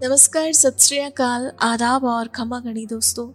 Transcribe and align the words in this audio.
नमस्कार, 0.00 0.52
सत 0.52 0.76
श्रीकाल 0.80 1.50
आदाब 1.62 2.04
और 2.04 2.28
खमा 2.28 2.58
गणी 2.60 2.84
दोस्तों। 2.86 3.26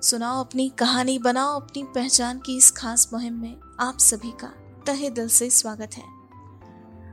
सुनाओ 0.00 0.40
अपनी 0.40 0.68
कहानी, 0.68 1.18
बनाओ 1.18 1.60
अपनी 1.60 1.82
पहचान 1.94 2.38
की 2.38 2.56
इस 2.56 2.70
खास 2.70 3.08
मुहिम 3.12 3.34
में 3.34 3.56
आप 3.80 3.98
सभी 3.98 4.30
का 4.32 4.52
तहे 4.86 5.10
दिल 5.10 5.28
से 5.28 5.48
स्वागत 5.50 5.96
है। 5.96 6.02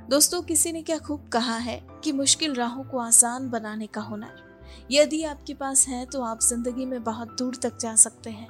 दोस्तों, 0.09 0.41
किसी 0.41 0.71
ने 0.71 0.81
क्या 0.81 0.97
खूब 0.97 1.29
कहा 1.33 1.55
है 1.57 1.79
कि 2.03 2.11
मुश्किल 2.11 2.55
राहों 2.55 2.83
को 2.83 2.99
आसान 2.99 3.49
बनाने 3.49 3.87
का 3.87 4.01
हुनर। 4.01 4.43
यदि 4.91 5.23
आपके 5.23 5.53
पास 5.53 5.87
है 5.87 6.05
तो 6.05 6.23
आप 6.23 6.41
ज़िंदगी 6.41 6.85
में 6.85 7.03
बहुत 7.03 7.35
दूर 7.39 7.55
तक 7.55 7.79
जा 7.79 7.95
सकते 7.95 8.29
हैं 8.29 8.49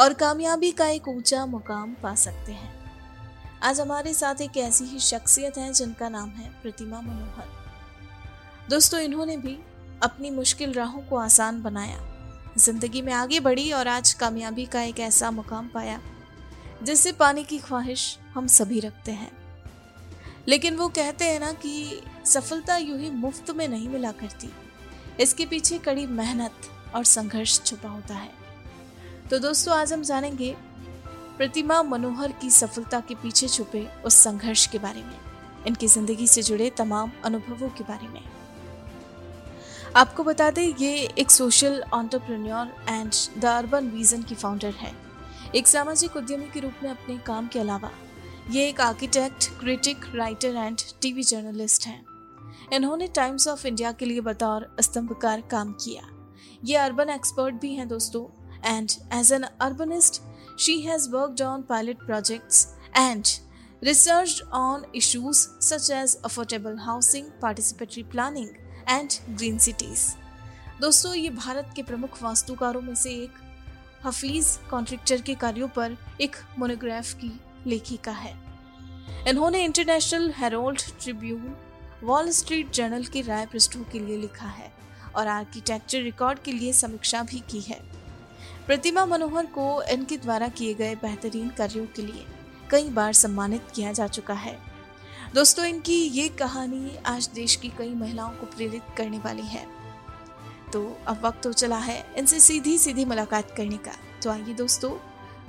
और 0.00 0.14
कामयाबी 0.14 0.70
का 0.70 0.88
एक 0.88 1.08
ऊँचा 1.08 1.46
मुकाम 1.46 1.94
पा 2.02 2.14
सकते 2.16 2.52
हैं। 2.52 2.74
आज 3.62 3.80
हमारे 3.80 4.14
साथ 4.14 4.40
एक 4.40 4.56
ऐसी 4.58 4.84
ही 4.84 4.98
शख्सियत 5.00 5.58
है, 5.58 5.72
जिनका 5.72 6.08
नाम 6.08 6.28
है 6.30 6.50
प्रतिमा 6.62 7.00
मनोहर। 7.00 7.58
दोस्तों, 8.70 8.98
इन्होंने 9.00 9.36
भी 9.36 9.56
अपनी 10.02 10.30
मुश्किल 10.30 10.72
राहों 10.72 11.00
को 11.02 11.16
आसान 11.16 11.60
बनाया। 11.62 11.98
ज़िंदगी 12.58 13.00
में 13.02 13.12
आगे 13.12 13.40
बढ़ी 13.40 13.70
और 13.72 13.88
आज 13.88 14.12
कामयाबी 14.12 14.66
का 14.66 14.82
एक 14.82 15.00
ऐसा 15.00 15.30
मुकाम 15.30 15.68
पाया, 15.68 15.98
जिससे 16.82 17.12
पाने 17.12 17.44
की 17.44 17.58
ख्वाहिश 17.58 18.04
हम 18.34 18.46
सभी 18.48 18.80
रखते 18.80 19.12
हैं। 19.12 19.30
लेकिन 20.48 20.76
वो 20.76 20.88
कहते 20.90 21.24
हैं 21.24 21.40
ना 21.40 21.52
कि 21.54 22.00
सफलता 22.26 22.76
यूँ 22.76 22.98
ही 22.98 23.10
मुफ़्त 23.10 23.50
में 23.50 23.66
नहीं 23.68 23.88
मिला 23.88 24.12
करती। 24.12 24.52
इसके 25.20 25.46
पीछे 25.46 25.78
कड़ी 25.80 26.06
मेहनत 26.08 26.70
और 26.94 27.04
संघर्ष 27.06 27.60
छुपा 27.62 27.88
होता 27.88 28.14
है। 28.14 28.30
तो 29.30 29.38
दोस्तों, 29.38 29.74
आज 29.74 29.92
हम 29.92 30.02
जानेंगे 30.02 30.56
प्रतिमा 31.38 31.82
मनोहर 31.84 32.32
की 32.32 32.50
सफलता 32.52 33.00
के 33.00 33.14
पीछे 33.14 33.48
छुपे 33.48 33.88
उस 34.04 34.24
संघर्ष 34.24 34.66
के 34.66 34.78
बारे 34.78 35.02
में, 35.02 35.16
इनकी 35.66 35.86
ज़िंदगी 35.88 36.26
से 36.26 36.42
जुड़े 36.42 36.70
तमाम 36.78 37.12
अनुभवों 37.24 37.68
के 37.68 37.84
बारे 37.84 38.08
में। 38.08 38.22
आपको 39.96 40.24
बता 40.24 40.50
दें 40.50 40.76
ये 40.78 40.90
एक 41.18 41.30
social 41.30 41.82
entrepreneur 41.94 42.66
and 42.88 43.12
the 43.38 43.44
urban 43.44 43.88
vision 43.90 44.22
की 44.22 44.34
फाउंडर 44.34 44.72
है। 44.72 44.92
एक 45.54 45.66
सामाजिक 45.66 46.16
उद्यमी 46.16 46.46
के 46.50 46.60
रूप 46.60 46.82
में 46.82 46.90
अपने 46.90 47.16
काम 47.26 47.48
के 47.48 47.58
अलावा 47.58 47.90
ये 48.50 48.68
एक 48.68 48.80
architect 48.80 49.48
critic 49.60 50.04
writer 50.14 50.56
and 50.56 50.80
TV 51.02 51.22
journalist 51.22 51.86
हैं। 51.86 52.04
इन्होंने 52.72 53.08
टाइम्स 53.14 53.48
ऑफ़ 53.48 53.66
इंडिया 53.66 53.92
के 53.92 54.06
लिए 54.06 54.20
बतौर 54.20 54.70
स्तंभकार 54.80 55.40
काम 55.50 55.72
किया। 55.84 56.08
ये 56.64 56.76
अर्बन 56.76 57.10
एक्सपर्ट 57.10 57.60
भी 57.60 57.74
हैं 57.74 57.88
दोस्तों 57.88 58.24
and 58.66 58.90
as 59.12 59.32
an 59.32 59.42
urbanist 59.42 60.22
she 60.60 60.80
has 60.80 61.10
worked 61.10 61.42
on 61.42 61.62
pilot 61.68 62.06
projects 62.06 62.66
and 62.96 63.24
researched 63.82 64.40
on 64.56 64.82
issues 64.98 65.38
such 65.66 65.86
as 65.98 66.14
affordable 66.28 66.74
housing, 66.86 67.28
participatory 67.44 68.02
planning, 68.14 68.50
and 68.90 69.12
green 69.30 69.58
cities 69.58 70.02
दोस्तों, 70.80 71.14
ये 71.14 71.28
भारत 71.30 71.72
के 71.76 71.82
प्रमुख 71.82 72.22
वास्तुकारों 72.22 72.80
में 72.80 72.94
से 72.94 73.10
एक 73.14 73.32
हफीज 74.04 74.46
कॉन्ट्रेक्टर 74.70 75.20
के 75.20 75.34
कार्यों 75.34 75.68
पर 75.68 75.96
एक 76.20 76.36
मोनोग्राफ 76.58 77.12
की 77.14 77.30
लेखिका 77.66 78.12
है। 78.12 78.34
इन्होंने 79.28 79.62
International 79.64 80.32
Herald 80.36 80.82
Tribune 81.02 81.56
Wall 82.02 82.30
Street 82.30 82.72
Journal 82.72 83.04
की 83.04 83.22
राय 83.22 83.46
पृष्ठों 83.46 83.82
के 83.82 83.98
लिए 83.98 84.16
लिखा 84.16 84.48
है 84.48 84.72
और 85.16 85.28
आर्किटेक्चर 85.28 86.02
रिकॉर्ड 86.02 86.38
के 86.38 86.52
लिए 86.52 86.72
समीक्षा 86.72 87.22
भी 87.22 87.40
की 87.50 87.60
है। 87.60 87.80
प्रतिमा 88.66 89.06
मनोहर 89.06 89.46
को 89.46 89.82
इनके 89.82 90.16
द्वारा 90.16 90.48
किए 90.48 90.74
गए 90.74 90.94
बेहतरीन 90.94 91.48
कार्यों 91.48 91.86
के 91.86 92.02
लिए 92.02 92.26
कई 92.70 92.88
बार 92.90 93.12
सम्मानित 93.12 93.68
किया 93.74 93.92
जा 93.92 94.06
चुका 94.06 94.34
है। 94.34 94.58
दोस्तों 95.34 95.64
इनकी 95.64 95.94
ये 95.94 96.28
कहानी 96.28 96.90
आज 97.06 97.28
देश 97.34 97.54
की 97.56 97.68
कई 97.78 97.92
महिलाओं 97.94 98.30
को 98.36 98.46
प्रेरित 98.54 98.82
करने 98.96 99.18
वाली 99.24 99.42
है 99.42 99.64
तो 100.72 100.80
अब 101.08 101.20
वक्त 101.24 101.42
तो 101.42 101.52
चला 101.52 101.76
है 101.78 101.98
इनसे 102.18 102.40
सीधी 102.40 102.76
सीधी 102.78 103.04
मुलाकात 103.04 103.50
करने 103.56 103.76
का 103.84 103.92
तो 104.22 104.30
आइए 104.30 104.54
दोस्तों 104.54 104.90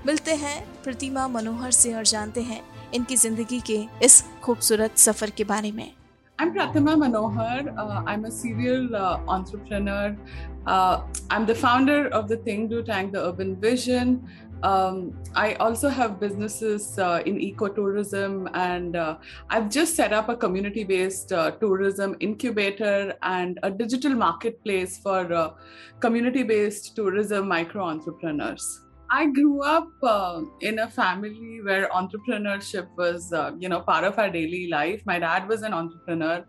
मिलते 0.06 0.36
हैं 0.36 0.62
प्रतिमा 0.84 1.28
मनोहर 1.28 1.72
से 1.72 1.94
और 1.94 2.04
जानते 2.06 2.42
हैं 2.42 2.62
इनकी 2.94 3.16
ज़िंदगी 3.16 3.60
के 3.62 3.80
इस 4.06 4.24
खूबसूरत 4.44 4.98
सफ़र 4.98 5.30
के 5.30 5.44
बारे 5.44 5.72
में 5.72 5.92
I'm 6.40 6.52
Pratima 6.54 6.94
Manohar. 6.96 7.72
Uh, 7.78 8.02
I'm 8.04 8.26
a 8.26 8.32
serial 8.32 8.96
uh, 8.96 9.20
entrepreneur. 9.28 10.18
Uh, 10.66 11.02
I'm 11.30 11.46
the 11.46 11.54
founder 11.56 12.08
of 12.10 12.28
the 12.28 12.38
Thing 12.38 12.68
Do 12.68 12.82
Tank, 12.82 13.12
the 13.14 13.22
Urban 13.24 13.52
Vision. 13.58 14.28
Um, 14.64 15.14
I 15.36 15.56
also 15.56 15.90
have 15.90 16.20
businesses 16.20 17.00
uh, 17.00 17.24
in 17.26 17.38
ecotourism, 17.38 18.50
and 18.54 18.96
uh, 18.96 19.18
I've 19.50 19.70
just 19.70 19.96
set 19.96 20.14
up 20.14 20.30
a 20.30 20.36
community 20.36 20.84
based 20.84 21.34
uh, 21.34 21.52
tourism 21.52 22.16
incubator 22.20 23.16
and 23.24 23.60
a 23.64 23.72
digital 23.72 24.14
marketplace 24.14 25.00
for 25.00 25.34
uh, 25.34 25.52
community 26.00 26.44
based 26.44 26.96
tourism 26.96 27.48
micro 27.48 27.84
entrepreneurs. 27.86 28.82
I 29.14 29.26
grew 29.26 29.62
up 29.62 29.90
uh, 30.04 30.42
in 30.62 30.80
a 30.80 30.88
family 30.88 31.60
where 31.64 31.90
entrepreneurship 31.90 32.88
was, 32.96 33.34
uh, 33.34 33.52
you 33.60 33.68
know, 33.68 33.82
part 33.82 34.06
of 34.06 34.18
our 34.18 34.30
daily 34.30 34.70
life. 34.70 35.02
My 35.06 35.20
dad 35.20 35.50
was 35.50 35.64
an 35.64 35.74
entrepreneur, 35.74 36.46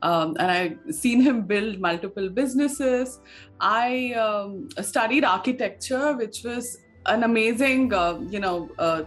um, 0.00 0.34
and 0.38 0.50
I've 0.50 0.94
seen 0.94 1.20
him 1.20 1.42
build 1.42 1.78
multiple 1.78 2.30
businesses. 2.30 3.20
I 3.60 4.12
um, 4.12 4.68
studied 4.80 5.24
architecture, 5.24 6.16
which 6.16 6.42
was 6.42 6.78
an 7.06 7.24
amazing, 7.24 7.92
uh, 7.92 8.18
you 8.30 8.40
know, 8.40 8.70
uh, 8.78 9.02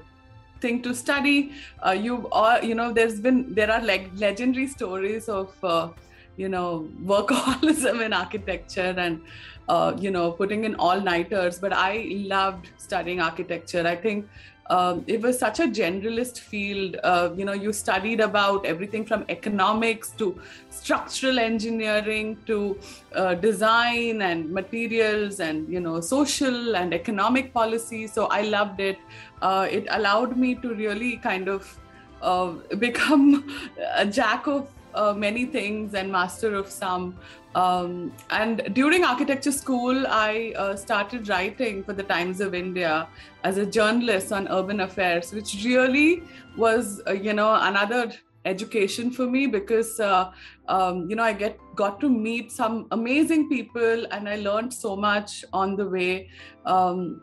thing 0.61 0.81
to 0.81 0.93
study. 0.93 1.51
Uh, 1.85 1.91
you 1.91 2.27
are, 2.31 2.63
you 2.63 2.75
know, 2.75 2.91
there's 2.91 3.19
been 3.19 3.53
there 3.53 3.71
are 3.71 3.81
like 3.81 4.09
legendary 4.15 4.67
stories 4.67 5.29
of, 5.29 5.53
uh, 5.63 5.89
you 6.37 6.49
know, 6.49 6.89
workaholism 7.03 8.05
in 8.05 8.13
architecture 8.13 8.93
and, 8.97 9.21
uh, 9.67 9.93
you 9.97 10.11
know, 10.11 10.31
putting 10.31 10.63
in 10.63 10.75
all 10.75 10.99
nighters. 10.99 11.59
But 11.59 11.73
I 11.73 12.07
loved 12.09 12.69
studying 12.77 13.21
architecture. 13.21 13.85
I 13.87 13.95
think 13.95 14.27
um, 14.69 15.03
it 15.07 15.21
was 15.21 15.39
such 15.39 15.59
a 15.59 15.63
generalist 15.63 16.39
field. 16.39 16.97
Uh, 17.03 17.31
you 17.35 17.43
know, 17.43 17.53
you 17.53 17.73
studied 17.73 18.19
about 18.19 18.65
everything 18.65 19.05
from 19.05 19.25
economics 19.27 20.11
to 20.17 20.39
structural 20.69 21.39
engineering 21.39 22.37
to 22.45 22.79
uh, 23.15 23.33
design 23.33 24.21
and 24.21 24.51
materials 24.51 25.39
and 25.39 25.67
you 25.67 25.79
know 25.79 25.99
social 25.99 26.75
and 26.75 26.93
economic 26.93 27.53
policy. 27.53 28.05
So 28.05 28.27
I 28.27 28.41
loved 28.41 28.79
it. 28.79 28.99
Uh, 29.41 29.67
it 29.69 29.87
allowed 29.89 30.37
me 30.37 30.55
to 30.55 30.73
really 30.75 31.17
kind 31.17 31.47
of 31.47 31.79
uh, 32.21 32.51
become 32.77 33.51
a 33.95 34.05
jack 34.05 34.45
of 34.47 34.67
uh, 34.93 35.13
many 35.13 35.45
things 35.45 35.93
and 35.93 36.11
master 36.11 36.55
of 36.55 36.69
some. 36.69 37.17
Um, 37.55 38.11
and 38.29 38.73
during 38.73 39.03
architecture 39.03 39.51
school, 39.51 40.05
I 40.07 40.53
uh, 40.55 40.75
started 40.75 41.27
writing 41.29 41.83
for 41.83 41.93
the 41.93 42.03
Times 42.03 42.41
of 42.41 42.53
India 42.53 43.07
as 43.43 43.57
a 43.57 43.65
journalist 43.65 44.31
on 44.31 44.47
urban 44.47 44.81
affairs, 44.81 45.33
which 45.33 45.63
really 45.63 46.23
was, 46.55 47.01
uh, 47.07 47.13
you 47.13 47.33
know, 47.33 47.55
another 47.55 48.11
education 48.45 49.11
for 49.11 49.27
me 49.27 49.47
because 49.47 49.99
uh, 49.99 50.31
um, 50.67 51.09
you 51.09 51.15
know 51.15 51.23
i 51.23 51.33
get 51.33 51.57
got 51.75 51.99
to 51.99 52.09
meet 52.09 52.51
some 52.51 52.87
amazing 52.91 53.49
people 53.49 54.05
and 54.11 54.29
i 54.29 54.35
learned 54.37 54.73
so 54.73 54.95
much 54.95 55.43
on 55.51 55.75
the 55.75 55.87
way 55.87 56.29
um, 56.65 57.21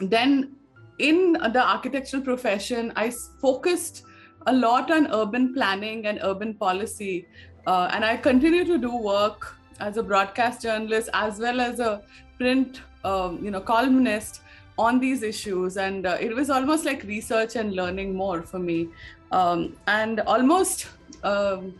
then 0.00 0.56
in 0.98 1.32
the 1.52 1.62
architectural 1.62 2.22
profession 2.22 2.92
i 2.96 3.10
focused 3.40 4.04
a 4.46 4.52
lot 4.52 4.90
on 4.90 5.06
urban 5.12 5.54
planning 5.54 6.06
and 6.06 6.18
urban 6.22 6.54
policy. 6.54 7.26
Uh, 7.66 7.88
and 7.92 8.04
I 8.04 8.16
continue 8.16 8.64
to 8.64 8.78
do 8.78 8.94
work 8.94 9.56
as 9.80 9.96
a 9.96 10.02
broadcast 10.02 10.62
journalist 10.62 11.08
as 11.12 11.38
well 11.38 11.60
as 11.60 11.80
a 11.80 12.02
print, 12.38 12.80
um, 13.04 13.42
you 13.42 13.50
know, 13.50 13.60
columnist 13.60 14.42
on 14.78 14.98
these 14.98 15.22
issues. 15.22 15.76
And 15.76 16.06
uh, 16.06 16.16
it 16.20 16.34
was 16.34 16.50
almost 16.50 16.84
like 16.84 17.02
research 17.04 17.56
and 17.56 17.74
learning 17.74 18.14
more 18.14 18.42
for 18.42 18.58
me. 18.58 18.88
Um, 19.32 19.76
and 19.86 20.20
almost 20.20 20.88
um, 21.22 21.74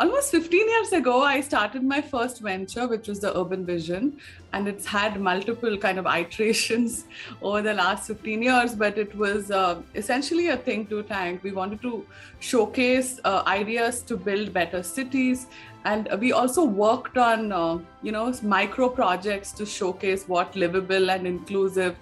almost 0.00 0.32
15 0.32 0.68
years 0.68 0.92
ago 0.92 1.22
i 1.22 1.40
started 1.40 1.82
my 1.84 2.00
first 2.00 2.40
venture 2.40 2.86
which 2.88 3.06
was 3.08 3.20
the 3.20 3.36
urban 3.38 3.64
vision. 3.64 4.18
And 4.52 4.68
it's 4.68 4.86
had 4.86 5.20
multiple 5.20 5.76
kind 5.76 5.98
of 5.98 6.06
iterations 6.06 7.06
over 7.42 7.60
the 7.60 7.74
last 7.74 8.06
15 8.06 8.42
years. 8.42 8.74
But 8.74 8.98
it 8.98 9.14
was 9.16 9.50
uh, 9.50 9.82
essentially 9.94 10.48
a 10.48 10.56
think 10.56 10.88
do 10.88 11.02
tank. 11.02 11.42
We 11.42 11.50
wanted 11.50 11.82
to 11.82 12.06
showcase 12.38 13.18
uh, 13.24 13.42
ideas 13.46 14.02
to 14.02 14.16
build 14.16 14.52
better 14.52 14.82
cities. 14.82 15.48
And 15.84 16.08
we 16.20 16.32
also 16.32 16.64
worked 16.64 17.18
on 17.18 17.52
uh, 17.52 17.78
you 18.02 18.12
know 18.12 18.32
micro 18.42 18.88
projects 18.88 19.52
to 19.52 19.66
showcase 19.66 20.28
what 20.28 20.54
livable 20.54 21.10
and 21.10 21.26
inclusive 21.26 21.96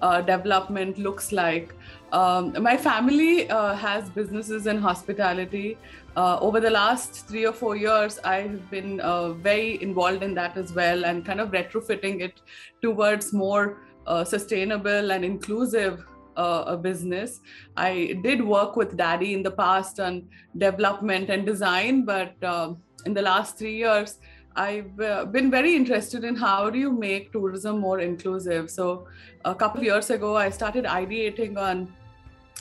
uh, 0.00 0.20
development 0.22 0.98
looks 0.98 1.30
like. 1.32 1.74
Um, 2.12 2.62
my 2.62 2.76
family 2.76 3.50
uh, 3.50 3.74
has 3.74 4.08
businesses 4.08 4.66
in 4.66 4.78
hospitality. 4.78 5.76
Uh, 6.18 6.36
over 6.40 6.58
the 6.58 6.70
last 6.70 7.28
three 7.28 7.46
or 7.46 7.52
four 7.52 7.76
years, 7.76 8.18
I 8.24 8.36
have 8.40 8.68
been 8.70 8.98
uh, 8.98 9.34
very 9.34 9.80
involved 9.80 10.24
in 10.24 10.34
that 10.34 10.56
as 10.56 10.72
well 10.72 11.04
and 11.04 11.24
kind 11.24 11.40
of 11.40 11.52
retrofitting 11.52 12.22
it 12.22 12.40
towards 12.82 13.32
more 13.32 13.82
uh, 14.04 14.24
sustainable 14.24 15.12
and 15.12 15.24
inclusive 15.24 16.04
uh, 16.36 16.74
business. 16.74 17.38
I 17.76 18.18
did 18.24 18.44
work 18.44 18.74
with 18.74 18.96
Daddy 18.96 19.32
in 19.32 19.44
the 19.44 19.52
past 19.52 20.00
on 20.00 20.28
development 20.56 21.30
and 21.30 21.46
design, 21.46 22.04
but 22.04 22.42
um, 22.42 22.78
in 23.06 23.14
the 23.14 23.22
last 23.22 23.56
three 23.56 23.76
years, 23.76 24.18
I've 24.56 24.98
uh, 24.98 25.24
been 25.24 25.52
very 25.52 25.76
interested 25.76 26.24
in 26.24 26.34
how 26.34 26.68
do 26.68 26.80
you 26.80 26.90
make 26.90 27.30
tourism 27.30 27.78
more 27.78 28.00
inclusive. 28.00 28.72
So 28.72 29.06
a 29.44 29.54
couple 29.54 29.82
of 29.82 29.84
years 29.84 30.10
ago, 30.10 30.36
I 30.36 30.50
started 30.50 30.84
ideating 30.84 31.56
on, 31.56 31.94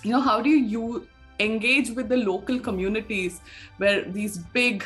you 0.03 0.11
know, 0.11 0.21
how 0.21 0.41
do 0.41 0.49
you 0.51 1.07
engage 1.39 1.91
with 1.91 2.09
the 2.09 2.17
local 2.17 2.59
communities 2.59 3.41
where 3.77 4.03
these 4.03 4.37
big 4.37 4.83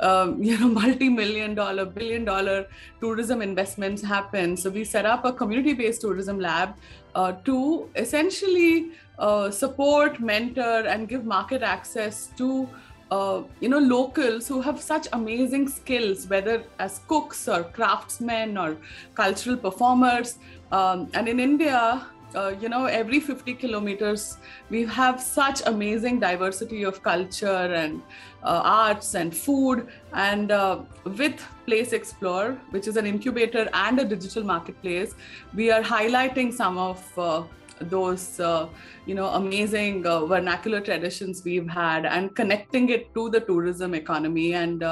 um, 0.00 0.42
you 0.48 0.58
know 0.58 0.68
multi-million 0.68 1.54
dollar 1.54 1.84
billion 1.84 2.24
dollar 2.24 2.66
tourism 3.00 3.42
investments 3.42 4.02
happen. 4.02 4.56
So 4.56 4.70
we 4.70 4.84
set 4.84 5.06
up 5.06 5.24
a 5.24 5.32
community-based 5.32 6.00
tourism 6.00 6.38
lab 6.40 6.74
uh, 7.14 7.32
to 7.44 7.90
essentially 7.96 8.90
uh, 9.18 9.50
support 9.50 10.20
mentor 10.20 10.86
and 10.86 11.08
give 11.08 11.24
market 11.24 11.62
access 11.62 12.30
to 12.38 12.68
uh, 13.10 13.42
you 13.60 13.68
know 13.68 13.78
locals 13.78 14.48
who 14.48 14.60
have 14.60 14.80
such 14.80 15.06
amazing 15.12 15.68
skills 15.68 16.26
whether 16.26 16.64
as 16.78 17.00
cooks 17.08 17.46
or 17.46 17.62
craftsmen 17.64 18.56
or 18.58 18.76
cultural 19.14 19.56
performers. 19.56 20.38
Um, 20.72 21.10
and 21.12 21.28
in 21.28 21.38
india 21.38 22.06
uh, 22.34 22.54
you 22.60 22.68
know 22.68 22.86
every 22.86 23.20
50 23.20 23.54
kilometers 23.54 24.36
we 24.70 24.84
have 24.84 25.20
such 25.20 25.62
amazing 25.66 26.20
diversity 26.20 26.82
of 26.82 27.02
culture 27.02 27.74
and 27.80 28.02
uh, 28.42 28.62
arts 28.64 29.14
and 29.14 29.36
food 29.36 29.88
and 30.14 30.50
uh, 30.50 30.80
with 31.04 31.40
place 31.66 31.92
explore 31.92 32.52
which 32.70 32.86
is 32.86 32.96
an 32.96 33.06
incubator 33.06 33.68
and 33.72 33.98
a 34.00 34.04
digital 34.04 34.42
marketplace 34.42 35.14
we 35.54 35.70
are 35.70 35.82
highlighting 35.82 36.52
some 36.52 36.78
of 36.78 37.18
uh, 37.18 37.42
those 37.90 38.38
uh, 38.40 38.68
you 39.06 39.14
know 39.14 39.26
amazing 39.28 40.06
uh, 40.06 40.24
vernacular 40.26 40.80
traditions 40.80 41.42
we've 41.44 41.68
had 41.68 42.06
and 42.06 42.34
connecting 42.36 42.88
it 42.90 43.12
to 43.14 43.28
the 43.30 43.40
tourism 43.40 43.94
economy. 43.94 44.54
And 44.54 44.84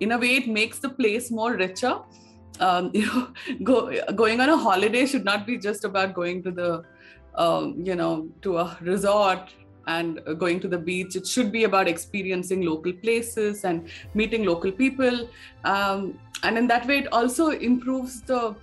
in 0.00 0.12
a 0.12 0.18
way 0.18 0.36
it 0.36 0.48
makes 0.48 0.78
the 0.78 0.90
place 0.90 1.30
more 1.30 1.54
richer 1.54 1.98
um, 2.60 2.90
you 2.94 3.06
know, 3.06 3.28
go, 3.62 4.12
going 4.12 4.40
on 4.40 4.48
a 4.48 4.56
holiday 4.56 5.06
should 5.06 5.24
not 5.24 5.46
be 5.46 5.58
just 5.58 5.84
about 5.84 6.14
going 6.14 6.42
to 6.42 6.50
the, 6.50 6.84
um, 7.34 7.74
you 7.82 7.94
know, 7.94 8.28
to 8.42 8.58
a 8.58 8.78
resort 8.80 9.54
and 9.86 10.20
going 10.38 10.58
to 10.60 10.68
the 10.68 10.78
beach. 10.78 11.16
It 11.16 11.26
should 11.26 11.52
be 11.52 11.64
about 11.64 11.88
experiencing 11.88 12.62
local 12.62 12.92
places 12.92 13.64
and 13.64 13.88
meeting 14.14 14.44
local 14.44 14.72
people. 14.72 15.28
Um, 15.64 16.18
and 16.42 16.58
in 16.58 16.66
that 16.68 16.86
way, 16.86 16.98
it 16.98 17.12
also 17.12 17.50
improves 17.50 18.20
the 18.22 18.54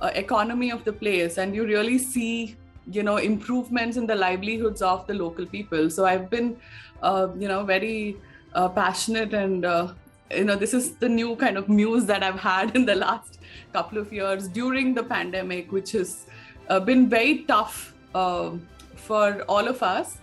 uh, 0.00 0.10
economy 0.14 0.70
of 0.70 0.84
the 0.84 0.92
place, 0.92 1.38
and 1.38 1.54
you 1.54 1.66
really 1.66 1.98
see, 1.98 2.56
you 2.90 3.02
know, 3.02 3.16
improvements 3.16 3.96
in 3.96 4.06
the 4.06 4.14
livelihoods 4.14 4.80
of 4.80 5.06
the 5.08 5.14
local 5.14 5.44
people. 5.44 5.90
So 5.90 6.06
I've 6.06 6.30
been, 6.30 6.56
uh, 7.02 7.28
you 7.36 7.48
know, 7.48 7.64
very 7.64 8.16
uh, 8.54 8.68
passionate 8.68 9.34
and 9.34 9.64
uh, 9.64 9.92
you 10.30 10.44
know 10.44 10.56
this 10.56 10.74
is 10.74 10.96
the 10.96 11.08
new 11.08 11.36
kind 11.36 11.56
of 11.56 11.68
muse 11.68 12.04
that 12.04 12.22
i've 12.22 12.38
had 12.38 12.74
in 12.78 12.84
the 12.84 12.94
last 12.94 13.37
couple 13.72 13.98
of 13.98 14.12
years 14.12 14.48
during 14.48 14.94
the 14.94 15.02
pandemic 15.02 15.72
which 15.72 15.92
has 15.92 16.26
uh, 16.68 16.80
been 16.80 17.08
very 17.08 17.44
tough 17.44 17.94
uh, 18.14 18.50
for 18.96 19.42
all 19.48 19.66
of 19.68 19.82
us. 19.82 20.18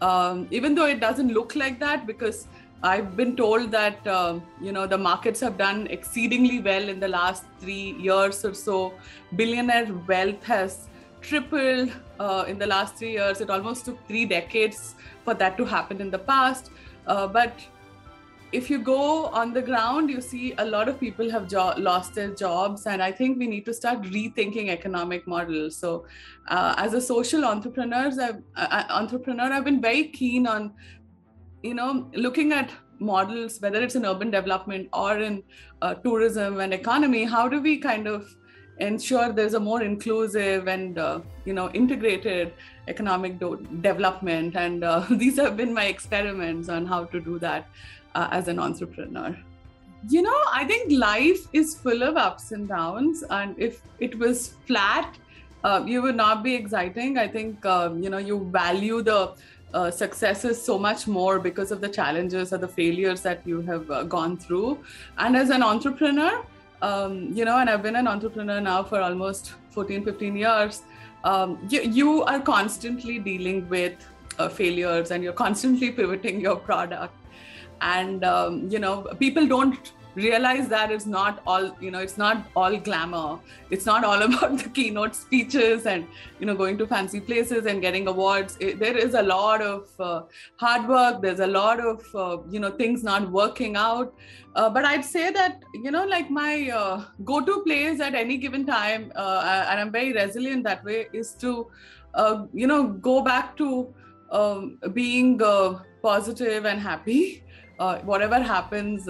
Um, 0.00 0.46
even 0.50 0.74
though 0.74 0.86
it 0.86 1.00
doesn't 1.00 1.32
look 1.32 1.56
like 1.56 1.80
that 1.80 2.06
because 2.06 2.46
i've 2.84 3.16
been 3.16 3.34
told 3.34 3.72
that 3.72 4.06
uh, 4.06 4.38
you 4.62 4.70
know 4.70 4.86
the 4.86 4.96
markets 4.96 5.40
have 5.40 5.58
done 5.58 5.88
exceedingly 5.88 6.60
well 6.60 6.88
in 6.88 7.00
the 7.00 7.08
last 7.08 7.42
three 7.60 7.96
years 7.98 8.44
or 8.44 8.54
so. 8.54 8.92
Billionaire 9.34 9.88
wealth 10.06 10.44
has 10.44 10.88
tripled 11.20 11.90
uh, 12.20 12.44
in 12.46 12.58
the 12.58 12.66
last 12.66 12.96
three 12.96 13.12
years. 13.12 13.40
It 13.40 13.50
almost 13.50 13.84
took 13.84 14.06
three 14.06 14.24
decades 14.24 14.94
for 15.24 15.34
that 15.34 15.56
to 15.56 15.64
happen 15.64 16.00
in 16.00 16.10
the 16.10 16.18
past. 16.18 16.70
Uh, 17.06 17.26
but 17.26 17.58
if 18.52 18.70
you 18.70 18.78
go 18.78 19.26
on 19.26 19.52
the 19.52 19.60
ground, 19.60 20.10
you 20.10 20.20
see 20.20 20.54
a 20.58 20.64
lot 20.64 20.88
of 20.88 20.98
people 20.98 21.30
have 21.30 21.48
jo- 21.48 21.74
lost 21.76 22.14
their 22.14 22.34
jobs, 22.34 22.86
and 22.86 23.02
I 23.02 23.12
think 23.12 23.38
we 23.38 23.46
need 23.46 23.66
to 23.66 23.74
start 23.74 24.02
rethinking 24.02 24.68
economic 24.70 25.26
models. 25.26 25.76
So, 25.76 26.06
uh, 26.48 26.74
as 26.78 26.94
a 26.94 27.00
social 27.00 27.44
entrepreneurs, 27.44 28.18
I've, 28.18 28.42
uh, 28.56 28.84
entrepreneur, 28.88 29.52
I've 29.52 29.64
been 29.64 29.82
very 29.82 30.04
keen 30.08 30.46
on, 30.46 30.72
you 31.62 31.74
know, 31.74 32.10
looking 32.14 32.52
at 32.52 32.70
models, 32.98 33.60
whether 33.60 33.82
it's 33.82 33.94
in 33.94 34.06
urban 34.06 34.30
development 34.30 34.88
or 34.92 35.18
in 35.18 35.42
uh, 35.82 35.94
tourism 35.94 36.60
and 36.60 36.72
economy. 36.72 37.24
How 37.24 37.48
do 37.48 37.60
we 37.60 37.78
kind 37.78 38.06
of 38.06 38.34
ensure 38.80 39.32
there's 39.32 39.54
a 39.54 39.60
more 39.60 39.82
inclusive 39.82 40.68
and 40.68 40.98
uh, 40.98 41.20
you 41.44 41.52
know 41.52 41.70
integrated 41.70 42.52
economic 42.86 43.38
do- 43.38 43.66
development? 43.80 44.56
And 44.56 44.84
uh, 44.84 45.04
these 45.10 45.36
have 45.36 45.56
been 45.56 45.72
my 45.74 45.84
experiments 45.84 46.68
on 46.68 46.86
how 46.86 47.04
to 47.04 47.20
do 47.20 47.38
that 47.40 47.66
uh, 48.14 48.28
as 48.30 48.48
an 48.48 48.58
entrepreneur? 48.58 49.36
You 50.08 50.22
know, 50.22 50.40
I 50.52 50.64
think 50.64 50.92
life 50.92 51.46
is 51.52 51.74
full 51.74 52.02
of 52.02 52.16
ups 52.16 52.52
and 52.52 52.68
downs, 52.68 53.24
and 53.30 53.54
if 53.58 53.82
it 53.98 54.16
was 54.18 54.54
flat, 54.66 55.16
uh, 55.64 55.82
you 55.84 56.02
would 56.02 56.14
not 56.14 56.44
be 56.44 56.54
exciting. 56.54 57.18
I 57.18 57.26
think 57.26 57.66
um, 57.66 58.02
you 58.02 58.10
know 58.10 58.18
you 58.18 58.48
value 58.52 59.02
the 59.02 59.34
uh, 59.74 59.90
successes 59.90 60.62
so 60.64 60.78
much 60.78 61.06
more 61.06 61.38
because 61.38 61.70
of 61.70 61.80
the 61.80 61.88
challenges 61.88 62.52
or 62.52 62.58
the 62.58 62.68
failures 62.68 63.22
that 63.22 63.46
you 63.46 63.60
have 63.62 63.90
uh, 63.90 64.02
gone 64.04 64.36
through. 64.36 64.78
And 65.18 65.36
as 65.36 65.50
an 65.50 65.62
entrepreneur, 65.62 66.44
um, 66.82 67.32
you 67.32 67.44
know, 67.44 67.58
and 67.58 67.68
I've 67.68 67.82
been 67.82 67.96
an 67.96 68.06
entrepreneur 68.06 68.60
now 68.60 68.82
for 68.82 69.00
almost 69.00 69.52
14, 69.70 70.04
15 70.04 70.36
years. 70.36 70.82
Um, 71.24 71.58
you, 71.68 71.82
you, 71.82 72.22
are 72.24 72.40
constantly 72.40 73.18
dealing 73.18 73.68
with 73.68 73.94
uh, 74.38 74.48
failures 74.48 75.10
and 75.10 75.24
you're 75.24 75.32
constantly 75.32 75.90
pivoting 75.90 76.40
your 76.40 76.56
product 76.56 77.14
and 77.80 78.24
um, 78.24 78.68
you 78.70 78.78
know 78.78 79.02
people 79.18 79.46
don't 79.46 79.92
realize 80.14 80.68
that 80.68 80.90
it's 80.90 81.06
not 81.06 81.42
all 81.46 81.76
you 81.80 81.90
know 81.90 82.00
it's 82.00 82.18
not 82.18 82.46
all 82.56 82.76
glamour. 82.76 83.38
It's 83.70 83.86
not 83.86 84.04
all 84.04 84.22
about 84.28 84.58
the 84.58 84.68
keynote 84.68 85.14
speeches 85.14 85.86
and 85.86 86.06
you 86.40 86.46
know 86.46 86.54
going 86.54 86.78
to 86.78 86.86
fancy 86.86 87.20
places 87.20 87.66
and 87.66 87.80
getting 87.80 88.06
awards. 88.08 88.56
It, 88.60 88.78
there 88.78 88.96
is 88.96 89.14
a 89.14 89.22
lot 89.22 89.62
of 89.62 89.88
uh, 90.00 90.22
hard 90.56 90.88
work. 90.88 91.22
There's 91.22 91.40
a 91.40 91.46
lot 91.46 91.80
of 91.80 92.04
uh, 92.14 92.38
you 92.50 92.60
know 92.60 92.70
things 92.70 93.02
not 93.02 93.30
working 93.30 93.76
out. 93.76 94.14
Uh, 94.54 94.68
but 94.68 94.84
i'd 94.84 95.04
say 95.04 95.30
that 95.30 95.62
you 95.84 95.90
know 95.90 96.04
like 96.04 96.30
my 96.30 96.68
uh, 96.70 97.04
go-to 97.24 97.62
place 97.64 98.00
at 98.00 98.14
any 98.14 98.36
given 98.36 98.64
time 98.66 99.12
uh, 99.14 99.66
and 99.70 99.78
i'm 99.78 99.92
very 99.92 100.12
resilient 100.12 100.64
that 100.64 100.82
way 100.84 101.06
is 101.12 101.34
to 101.34 101.70
uh, 102.14 102.44
you 102.52 102.66
know 102.66 102.88
go 102.88 103.20
back 103.22 103.56
to 103.56 103.94
um, 104.32 104.78
being 104.94 105.38
positive 106.02 106.64
and 106.64 106.80
happy 106.80 107.44
whatever 108.02 108.40
happens, 108.40 109.08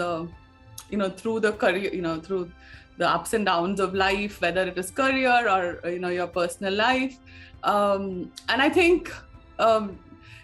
you 0.91 0.99
know, 0.99 1.11
through 1.11 1.41
the 1.41 1.53
career, 1.53 1.93
you 1.93 2.03
know, 2.03 2.21
through 2.21 2.51
the 2.97 3.09
ups 3.09 3.33
and 3.33 3.47
downs 3.47 3.81
of 3.81 3.95
life, 3.95 4.41
whether 4.41 4.63
it 4.63 4.77
is 4.77 4.91
career 4.91 5.49
or 5.49 5.91
you 5.91 5.99
know 5.99 6.09
your 6.09 6.27
personal 6.27 6.75
life. 6.75 7.17
Um, 7.63 8.33
and 8.49 8.63
I 8.63 8.69
think, 8.69 9.13
um, 9.59 9.99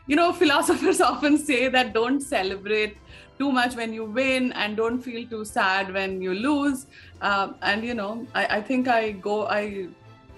you 0.06 0.16
know, 0.16 0.32
philosophers 0.32 1.00
often 1.12 1.38
say 1.38 1.68
that 1.68 1.92
don't 1.92 2.20
celebrate 2.20 2.96
too 3.38 3.50
much 3.50 3.74
when 3.74 3.92
you 3.92 4.04
win 4.04 4.52
and 4.52 4.76
don't 4.76 5.00
feel 5.00 5.26
too 5.28 5.44
sad 5.44 5.92
when 5.92 6.22
you 6.22 6.34
lose. 6.34 6.86
Um, 7.20 7.56
and 7.62 7.84
you 7.84 7.94
know, 7.94 8.26
I, 8.34 8.58
I, 8.58 8.60
think 8.62 8.88
I 8.88 9.12
go, 9.12 9.46
I, 9.46 9.88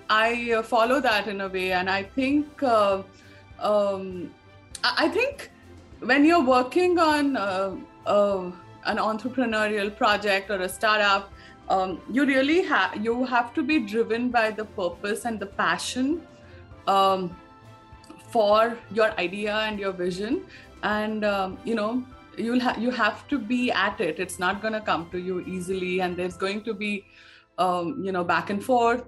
I 0.08 0.62
follow 0.62 1.00
that 1.00 1.28
in 1.28 1.40
a 1.40 1.48
way, 1.48 1.72
and 1.72 1.90
I 1.90 2.04
think, 2.04 2.62
uh, 2.62 3.02
um, 3.60 4.32
I 4.84 5.08
think 5.08 5.50
when 6.00 6.25
you're 6.25 6.44
working 6.44 6.98
on 6.98 7.36
uh, 7.36 7.76
uh, 8.06 8.50
an 8.86 8.98
entrepreneurial 8.98 9.94
project 9.94 10.50
or 10.50 10.60
a 10.62 10.68
startup, 10.68 11.30
um, 11.68 12.00
you 12.10 12.24
really 12.24 12.62
have 12.62 13.04
you 13.04 13.24
have 13.24 13.52
to 13.54 13.62
be 13.62 13.80
driven 13.80 14.28
by 14.30 14.50
the 14.50 14.64
purpose 14.64 15.24
and 15.24 15.40
the 15.40 15.46
passion 15.46 16.22
um, 16.86 17.36
for 18.30 18.78
your 18.92 19.10
idea 19.18 19.54
and 19.54 19.78
your 19.78 19.92
vision, 19.92 20.44
and 20.82 21.24
um, 21.24 21.58
you 21.64 21.74
know 21.74 22.04
you'll 22.38 22.60
ha- 22.60 22.76
you 22.78 22.90
have 22.90 23.26
to 23.28 23.38
be 23.38 23.70
at 23.72 24.00
it. 24.00 24.20
It's 24.20 24.38
not 24.38 24.62
going 24.62 24.74
to 24.74 24.80
come 24.80 25.08
to 25.10 25.18
you 25.18 25.40
easily, 25.40 26.00
and 26.00 26.16
there's 26.16 26.36
going 26.36 26.62
to 26.62 26.74
be 26.74 27.04
um, 27.58 28.02
you 28.04 28.12
know 28.12 28.24
back 28.24 28.50
and 28.50 28.62
forth. 28.62 29.04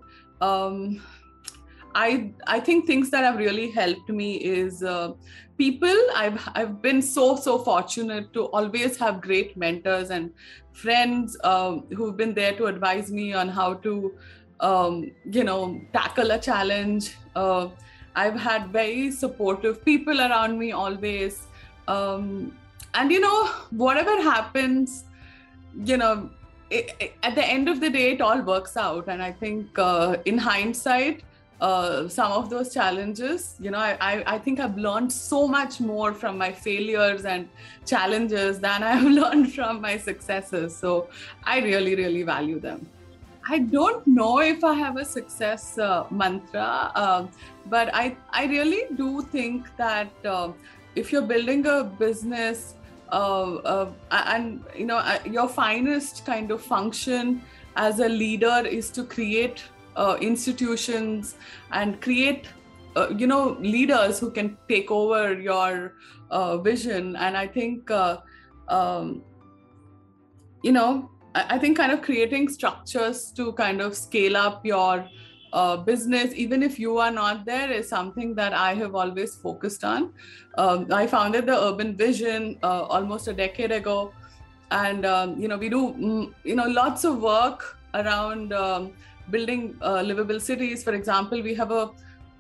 I 1.95 2.33
I 2.47 2.61
think 2.61 2.87
things 2.87 3.11
that 3.11 3.25
have 3.25 3.37
really 3.37 3.71
helped 3.71 4.09
me 4.09 4.37
is 4.37 4.83
uh, 4.83 5.13
people 5.59 5.97
i've 6.15 6.49
i've 6.55 6.81
been 6.81 7.03
so 7.03 7.25
so 7.45 7.59
fortunate 7.59 8.33
to 8.33 8.45
always 8.59 8.97
have 8.97 9.21
great 9.21 9.57
mentors 9.57 10.11
and 10.11 10.31
friends 10.73 11.37
um, 11.43 11.85
who've 11.97 12.17
been 12.17 12.33
there 12.33 12.53
to 12.57 12.67
advise 12.67 13.11
me 13.11 13.33
on 13.33 13.49
how 13.49 13.75
to 13.75 14.13
um, 14.61 15.11
you 15.25 15.45
know 15.45 15.81
tackle 15.93 16.31
a 16.31 16.39
challenge. 16.39 17.17
Uh, 17.35 17.69
i've 18.17 18.39
had 18.41 18.73
very 18.73 19.11
supportive 19.11 19.85
people 19.85 20.21
around 20.21 20.59
me 20.59 20.73
always. 20.73 21.47
Um, 21.89 22.57
and 22.95 23.11
you 23.11 23.21
know 23.21 23.47
whatever 23.71 24.21
happens 24.23 25.05
you 25.85 25.97
know 25.97 26.31
it, 26.71 26.91
it, 27.01 27.15
at 27.23 27.35
the 27.35 27.45
end 27.45 27.69
of 27.69 27.81
the 27.81 27.89
day 27.89 28.13
it 28.13 28.21
all 28.21 28.43
works 28.43 28.77
out. 28.77 29.09
And 29.09 29.23
i 29.23 29.33
think 29.33 29.79
uh, 29.79 30.17
in 30.25 30.39
hindsight 30.39 31.23
uh, 31.61 32.09
some 32.09 32.33
of 32.33 32.51
those 32.51 32.73
challenges. 32.73 33.57
You 33.61 33.71
know, 33.71 33.79
I, 33.79 34.23
I 34.27 34.39
think 34.39 34.61
I've 34.61 34.77
learned 34.77 35.13
so 35.13 35.49
much 35.49 35.81
more 35.81 36.13
from 36.13 36.39
my 36.39 36.53
failures 36.53 37.25
and 37.25 37.49
challenges 37.87 38.61
than 38.61 38.83
I've 38.93 39.05
learned 39.05 39.53
from 39.55 39.81
my 39.81 39.97
successes. 39.99 40.77
So 40.77 41.09
I 41.45 41.61
really, 41.61 41.95
really 41.95 42.23
value 42.23 42.61
them. 42.61 42.87
I 43.51 43.61
don't 43.61 44.07
know 44.07 44.41
if 44.41 44.63
I 44.63 44.75
have 44.75 44.99
a 44.99 45.05
success 45.05 45.79
uh, 45.79 46.05
mantra, 46.11 46.93
uh, 46.95 47.27
but 47.67 47.89
I, 47.95 48.17
I 48.31 48.45
really 48.45 48.95
do 48.95 49.23
think 49.23 49.75
that 49.79 50.11
uh, 50.25 50.53
if 50.95 51.11
you're 51.11 51.23
building 51.23 51.65
a 51.67 51.85
business 51.85 52.75
uh, 53.11 53.55
uh, 53.55 53.91
and 54.11 54.63
you 54.77 54.85
know 54.85 55.03
your 55.25 55.49
finest 55.49 56.27
kind 56.27 56.51
of 56.51 56.61
function 56.61 57.41
as 57.77 58.01
a 58.01 58.09
leader 58.09 58.67
is 58.67 58.91
to 58.91 59.05
create 59.05 59.65
institutions 60.21 61.37
and 61.73 62.01
create 62.01 62.47
uh, 62.97 63.09
you 63.17 63.27
know 63.27 63.57
leaders 63.61 64.19
who 64.19 64.31
can 64.31 64.57
take 64.69 64.91
over 64.91 65.35
your 65.35 65.95
uh, 66.31 66.59
vision. 66.59 67.17
And 67.17 67.37
i 67.37 67.47
think 67.47 67.91
uh, 67.91 68.19
um, 68.69 69.23
you 70.63 70.73
know 70.73 71.11
I, 71.35 71.59
think 71.59 71.77
kind 71.77 71.93
of 71.93 72.03
creating 72.03 72.49
structures 72.49 73.31
to 73.33 73.53
kind 73.53 73.81
of 73.81 73.97
scale 73.97 74.37
up 74.37 74.65
your 74.67 75.09
uh, 75.53 75.77
business 75.77 76.33
even 76.35 76.63
if 76.63 76.79
you 76.79 76.99
are 76.99 77.11
not 77.11 77.45
there 77.45 77.71
is 77.71 77.89
something 77.89 78.35
that 78.35 78.53
i 78.53 78.75
have 78.75 78.95
always 78.95 79.37
focused 79.37 79.85
on. 79.85 80.13
Um, 80.57 80.87
i 80.93 81.07
founded 81.07 81.47
the 81.47 81.57
urban 81.57 81.97
vision 81.97 82.59
uh, 82.63 82.83
almost 82.83 83.29
a 83.29 83.33
decade 83.33 83.73
ago. 83.73 84.13
And 84.71 85.07
um, 85.07 85.41
you 85.41 85.49
know 85.49 85.57
we 85.57 85.69
do 85.69 85.95
mm, 85.95 86.35
you 86.45 86.57
know 86.57 86.67
lots 86.67 87.05
of 87.05 87.23
work 87.23 87.79
around 87.95 88.53
um, 88.53 88.93
building 89.31 89.77
uh, 89.83 90.03
livable 90.03 90.41
cities. 90.41 90.83
For 90.83 90.95
example, 90.95 91.43
we 91.43 91.55
have 91.55 91.71
a 91.71 91.91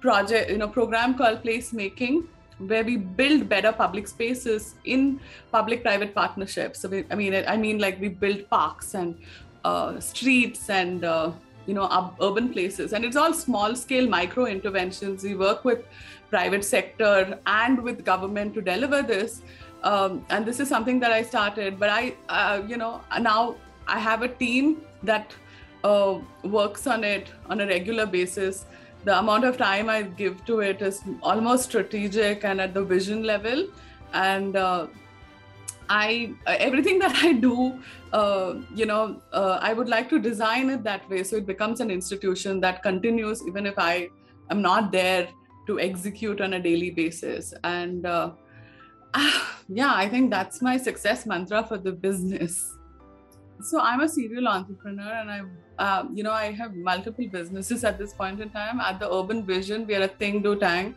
project, 0.01 0.51
you 0.51 0.59
know, 0.59 0.69
program 0.69 1.17
called 1.17 1.43
Placemaking, 1.43 2.27
where 2.59 2.85
we 2.85 2.97
build 2.97 3.49
better 3.49 3.73
public 3.73 4.09
spaces 4.09 4.75
in 4.85 5.21
public-private 5.53 6.15
partnerships. 6.15 6.81
So, 6.81 6.89
we, 6.89 7.05
I 7.11 7.15
mean, 7.15 7.35
I 7.35 7.57
mean, 7.57 7.79
like 7.79 8.01
we 8.01 8.09
build 8.09 8.49
parks 8.51 8.95
and 8.95 9.17
uh, 9.65 10.01
streets 10.01 10.71
and 10.71 11.05
uh, 11.05 11.33
you 11.67 11.75
know 11.75 12.15
urban 12.21 12.53
places, 12.53 12.93
and 12.93 13.05
it's 13.05 13.17
all 13.17 13.33
small-scale 13.33 14.09
micro 14.09 14.47
interventions. 14.47 15.23
We 15.23 15.35
work 15.35 15.65
with 15.65 15.85
private 16.31 16.65
sector 16.65 17.39
and 17.47 17.83
with 17.83 18.05
government 18.05 18.55
to 18.55 18.61
deliver 18.61 19.03
this. 19.03 19.43
Um, 19.83 20.25
and 20.31 20.45
this 20.45 20.59
is 20.61 20.69
something 20.69 20.99
that 21.01 21.13
I 21.13 21.23
started, 21.23 21.79
but 21.79 21.89
I, 21.89 22.15
uh, 22.29 22.63
you 22.67 22.77
know, 22.77 23.01
now 23.21 23.57
I 23.87 23.99
have 23.99 24.23
a 24.23 24.29
team 24.29 24.83
that 25.05 25.33
uh, 25.85 26.19
works 26.45 26.87
on 26.87 27.05
it 27.05 27.29
on 27.49 27.61
a 27.61 27.67
regular 27.67 28.07
basis, 28.07 28.67
the 29.05 29.19
amount 29.19 29.45
of 29.45 29.57
time 29.57 29.89
I 29.89 30.03
give 30.03 30.45
to 30.47 30.61
it 30.61 30.83
is 30.83 31.03
almost 31.23 31.65
strategic 31.65 32.45
and 32.45 32.61
at 32.61 32.75
the 32.75 32.85
vision 32.85 33.23
level. 33.23 33.69
And 34.13 34.57
uh, 34.57 34.87
I 35.89 36.35
everything 36.47 36.99
that 36.99 37.17
I 37.17 37.33
do, 37.33 37.79
uh, 38.13 38.55
you 38.75 38.87
know, 38.87 39.21
uh, 39.33 39.59
I 39.61 39.73
would 39.73 39.89
like 39.89 40.09
to 40.11 40.19
design 40.19 40.71
it 40.71 40.83
that 40.85 41.09
way 41.09 41.23
so 41.23 41.37
it 41.37 41.47
becomes 41.47 41.81
an 41.81 41.91
institution 41.91 42.61
that 42.61 42.83
continues 42.83 43.47
even 43.47 43.67
if 43.67 43.79
I 43.79 44.09
am 44.51 44.63
not 44.63 44.93
there 44.93 45.29
to 45.67 45.79
execute 45.79 46.41
on 46.41 46.55
a 46.55 46.61
daily 46.61 46.91
basis. 46.91 47.55
And 47.65 48.07
uh, 48.07 48.33
yeah, 49.69 49.95
I 49.95 50.09
think 50.09 50.31
that's 50.31 50.61
my 50.61 50.77
success 50.77 51.27
mantra 51.27 51.65
for 51.65 51.79
the 51.79 51.93
business. 51.93 52.78
So 53.61 53.81
I'm 53.81 54.01
a 54.01 54.09
serial 54.09 54.47
entrepreneur, 54.49 55.13
and 55.13 55.31
I, 55.31 55.43
uh, 55.79 56.05
you 56.15 56.23
know, 56.23 56.33
I 56.33 56.53
have 56.53 56.75
multiple 56.75 57.27
businesses 57.31 57.85
at 57.85 57.99
this 57.99 58.13
point 58.13 58.41
in 58.41 58.51
time. 58.51 58.81
At 58.81 59.01
the 59.01 59.13
Urban 59.13 59.45
Vision, 59.45 59.87
we 59.87 59.97
are 59.97 60.03
a 60.03 60.09
think 60.09 60.45
do 60.45 60.57
tank. 60.57 60.97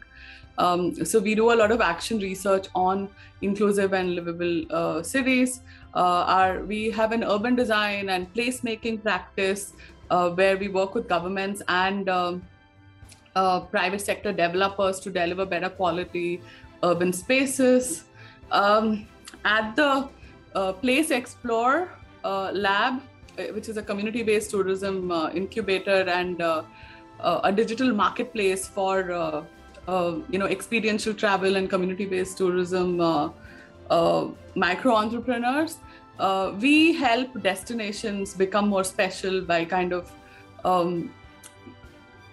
Um, 0.58 1.06
so 1.06 1.20
we 1.20 1.34
do 1.34 1.52
a 1.52 1.56
lot 1.56 1.72
of 1.72 1.82
action 1.82 2.20
research 2.20 2.68
on 2.76 3.10
inclusive 3.42 3.94
and 3.94 4.16
livable 4.16 4.66
uh, 4.72 5.02
cities. 5.02 5.62
Uh, 5.96 6.24
our, 6.28 6.64
we 6.64 6.92
have 6.92 7.12
an 7.12 7.24
urban 7.24 7.56
design 7.56 8.10
and 8.10 8.32
placemaking 8.34 9.02
practice 9.02 9.74
uh, 10.12 10.30
where 10.30 10.58
we 10.58 10.68
work 10.68 10.94
with 10.94 11.08
governments 11.08 11.64
and 11.68 12.10
um, 12.10 12.44
uh, 13.36 13.62
private 13.62 14.02
sector 14.02 14.32
developers 14.32 15.00
to 15.00 15.10
deliver 15.10 15.46
better 15.46 15.70
quality 15.70 16.42
urban 16.84 17.12
spaces. 17.14 18.06
Um, 18.52 19.08
at 19.46 19.76
the 19.76 20.10
uh, 20.54 20.74
Place 20.74 21.10
Explore, 21.12 21.90
lab, 22.24 23.02
uh, 23.40 23.44
which 23.54 23.70
is 23.70 23.78
a 23.78 23.82
community 23.82 24.24
based 24.24 24.52
tourism 24.52 25.12
uh, 25.12 25.30
incubator 25.32 26.02
and 26.10 26.42
a 26.42 27.52
digital 27.52 27.94
marketplace 27.94 28.68
for 28.68 29.46
you 30.30 30.40
know 30.40 30.48
experiential 30.48 31.14
travel 31.14 31.56
and 31.56 31.70
community 31.70 32.06
based 32.06 32.38
tourism 32.38 32.98
micro 34.56 34.96
entrepreneurs. 34.96 35.78
we 36.60 36.94
help 36.94 37.42
destinations 37.42 38.34
become 38.34 38.68
more 38.68 38.84
special 38.84 39.42
by 39.42 39.66
kind 39.66 39.94
of 39.94 40.12
um, 40.64 41.12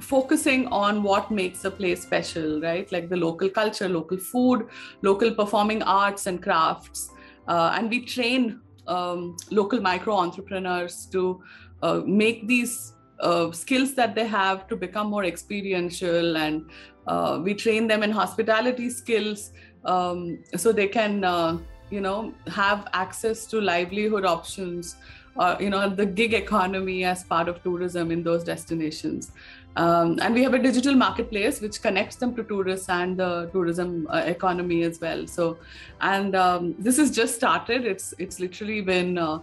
focusing 0.01 0.67
on 0.69 1.03
what 1.03 1.31
makes 1.31 1.65
a 1.65 1.71
place 1.71 2.03
special, 2.03 2.61
right? 2.61 2.91
Like 2.93 3.09
the 3.09 3.17
local 3.17 3.49
culture, 3.49 3.89
local 3.89 4.19
food, 4.19 4.67
local 5.03 5.35
performing 5.35 5.83
arts 5.83 6.27
and 6.27 6.43
crafts. 6.43 7.11
Uh, 7.47 7.75
and 7.75 7.91
we 7.91 8.05
train 8.05 8.61
um, 8.89 9.37
local 9.51 9.81
micro 9.81 10.15
entrepreneurs 10.17 11.07
to 11.07 11.43
uh, 11.83 12.01
make 12.05 12.49
these 12.49 12.95
uh, 13.21 13.51
skills 13.53 13.95
that 13.95 14.15
they 14.15 14.27
have 14.27 14.67
to 14.69 14.77
become 14.77 15.09
more 15.09 15.25
experiential 15.25 16.37
and 16.37 16.65
uh, 17.07 17.41
we 17.43 17.55
train 17.55 17.87
them 17.87 18.03
in 18.03 18.11
hospitality 18.11 18.91
skills 18.91 19.53
um, 19.85 20.39
so 20.57 20.73
they 20.73 20.89
can 20.89 21.25
uh, 21.25 21.59
you 21.91 22.01
know 22.01 22.33
have 22.47 22.89
access 22.93 23.47
to 23.47 23.61
livelihood 23.61 24.25
options 24.25 24.97
or 25.37 25.57
you 25.61 25.71
know 25.71 25.89
the 25.89 26.07
gig 26.07 26.35
economy 26.35 27.05
as 27.05 27.25
part 27.25 27.49
of 27.49 27.63
tourism 27.63 28.11
in 28.11 28.23
those 28.23 28.45
destinations 28.45 29.33
um, 29.79 30.19
and 30.21 30.35
we 30.35 30.43
have 30.43 30.55
a 30.55 30.59
digital 30.59 30.95
marketplace 30.95 31.61
which 31.61 31.81
connects 31.81 32.17
them 32.17 32.35
to 32.35 32.43
tourists 32.43 32.89
and 32.89 33.17
the 33.17 33.49
tourism 33.53 34.09
uh, 34.11 34.23
economy 34.27 34.83
as 34.83 35.01
well. 35.01 35.25
So, 35.29 35.57
and 36.01 36.35
um, 36.35 36.75
this 36.81 36.97
has 36.97 37.13
just 37.13 37.37
started. 37.37 37.87
It's 37.87 38.13
it's 38.19 38.41
literally 38.41 38.81
been 38.81 39.17
uh, 39.19 39.39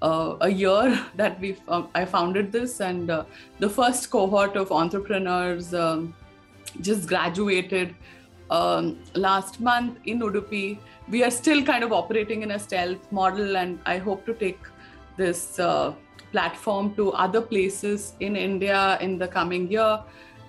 uh, 0.00 0.36
a 0.42 0.48
year 0.48 1.04
that 1.16 1.40
we 1.40 1.56
um, 1.66 1.88
I 1.92 2.04
founded 2.04 2.52
this, 2.52 2.78
and 2.78 3.10
uh, 3.10 3.24
the 3.58 3.68
first 3.68 4.10
cohort 4.10 4.54
of 4.54 4.70
entrepreneurs 4.70 5.74
um, 5.74 6.14
just 6.80 7.08
graduated 7.08 7.92
um, 8.48 8.96
last 9.16 9.60
month 9.60 9.98
in 10.04 10.20
Udupi. 10.20 10.78
We 11.08 11.24
are 11.24 11.32
still 11.32 11.64
kind 11.64 11.82
of 11.82 11.92
operating 11.92 12.42
in 12.42 12.52
a 12.52 12.60
stealth 12.60 13.10
model, 13.10 13.56
and 13.56 13.80
I 13.86 13.98
hope 13.98 14.24
to 14.26 14.34
take 14.34 14.60
this 15.16 15.58
uh, 15.58 15.94
platform 16.32 16.94
to 16.94 17.12
other 17.12 17.40
places 17.40 18.14
in 18.20 18.36
India 18.36 18.98
in 19.00 19.18
the 19.18 19.28
coming 19.28 19.70
year. 19.70 20.00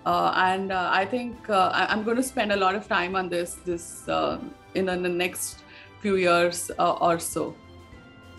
Uh, 0.05 0.33
and 0.35 0.71
uh, 0.71 0.89
I 0.91 1.05
think 1.05 1.49
uh, 1.49 1.71
I- 1.73 1.93
am 1.93 2.03
going 2.03 2.17
to 2.17 2.23
spend 2.23 2.51
a 2.51 2.55
lot 2.55 2.75
of 2.75 2.87
time 2.87 3.15
on 3.15 3.29
this 3.29 3.55
this 3.65 4.07
uh, 4.09 4.39
in, 4.73 4.85
the 4.85 4.95
next 4.95 5.63
few 6.01 6.15
years 6.15 6.71
uh, 6.79 6.93
or 6.93 7.19
so. 7.19 7.55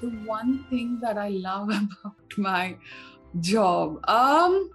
The 0.00 0.08
one 0.26 0.64
thing 0.70 0.98
that 1.02 1.18
I 1.18 1.28
love 1.28 1.68
about 2.04 2.36
my 2.36 2.76
job, 3.40 4.00
um, 4.08 4.70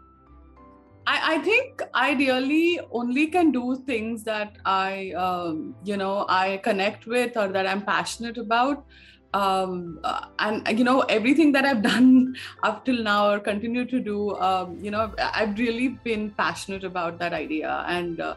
I, 1.06 1.36
I 1.36 1.38
think 1.40 1.82
I 1.94 2.14
really 2.14 2.80
only 2.92 3.28
can 3.28 3.52
do 3.52 3.84
things 3.86 4.24
that 4.24 4.58
I, 4.66 5.12
um, 5.12 5.76
you 5.84 5.98
know, 5.98 6.26
I 6.30 6.58
connect 6.64 7.06
with 7.06 7.36
or 7.36 7.50
that 7.50 7.68
I'm 7.68 7.82
passionate 7.82 8.38
about 8.38 8.86
um, 9.40 10.00
uh, 10.04 10.22
and 10.40 10.80
you 10.80 10.86
know 10.90 11.02
everything 11.18 11.52
that 11.52 11.66
i've 11.66 11.84
done 11.94 12.36
up 12.64 12.84
till 12.86 13.02
now 13.04 13.30
or 13.32 13.40
continue 13.40 13.86
to 13.86 14.00
do 14.00 14.36
um, 14.50 14.78
you 14.82 14.92
know 14.92 15.14
i've 15.34 15.58
really 15.60 15.90
been 16.10 16.32
passionate 16.44 16.84
about 16.84 17.20
that 17.20 17.34
idea. 17.34 17.86
And 17.88 18.20
uh, 18.20 18.36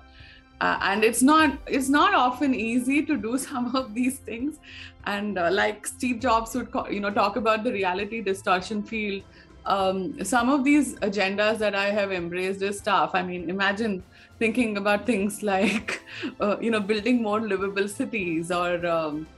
uh, 0.61 0.79
and 0.83 1.05
it's 1.05 1.23
not 1.23 1.59
it's 1.67 1.89
not 1.89 2.15
often 2.15 2.55
easy 2.55 3.05
to 3.07 3.17
do 3.17 3.39
some 3.49 3.75
of 3.75 3.95
these 3.95 4.19
things. 4.21 4.59
And 5.05 5.39
uh, 5.39 5.51
like 5.51 5.87
steve 5.87 6.21
jobs 6.21 6.55
would 6.55 6.69
you 6.91 7.01
know 7.01 7.11
talk 7.11 7.37
about 7.37 7.65
the 7.65 7.73
reality 7.73 8.23
distortion 8.23 8.83
field. 8.83 9.23
Um, 9.67 10.25
some 10.25 10.49
of 10.49 10.65
these 10.65 10.95
agendas 11.01 11.59
that 11.59 11.75
i 11.75 11.91
have 11.91 12.13
embraced 12.13 12.63
is 12.63 12.81
tough. 12.83 13.11
I 13.15 13.23
mean 13.23 13.51
imagine 13.51 14.05
thinking 14.39 14.77
about 14.77 15.07
things 15.07 15.43
like 15.55 16.01
uh, 16.41 16.57
you 16.61 16.71
know 16.71 16.81
building 16.81 17.23
more 17.23 17.41
livable 17.41 17.89
cities 17.89 18.51
or 18.51 18.87
um, 18.87 19.29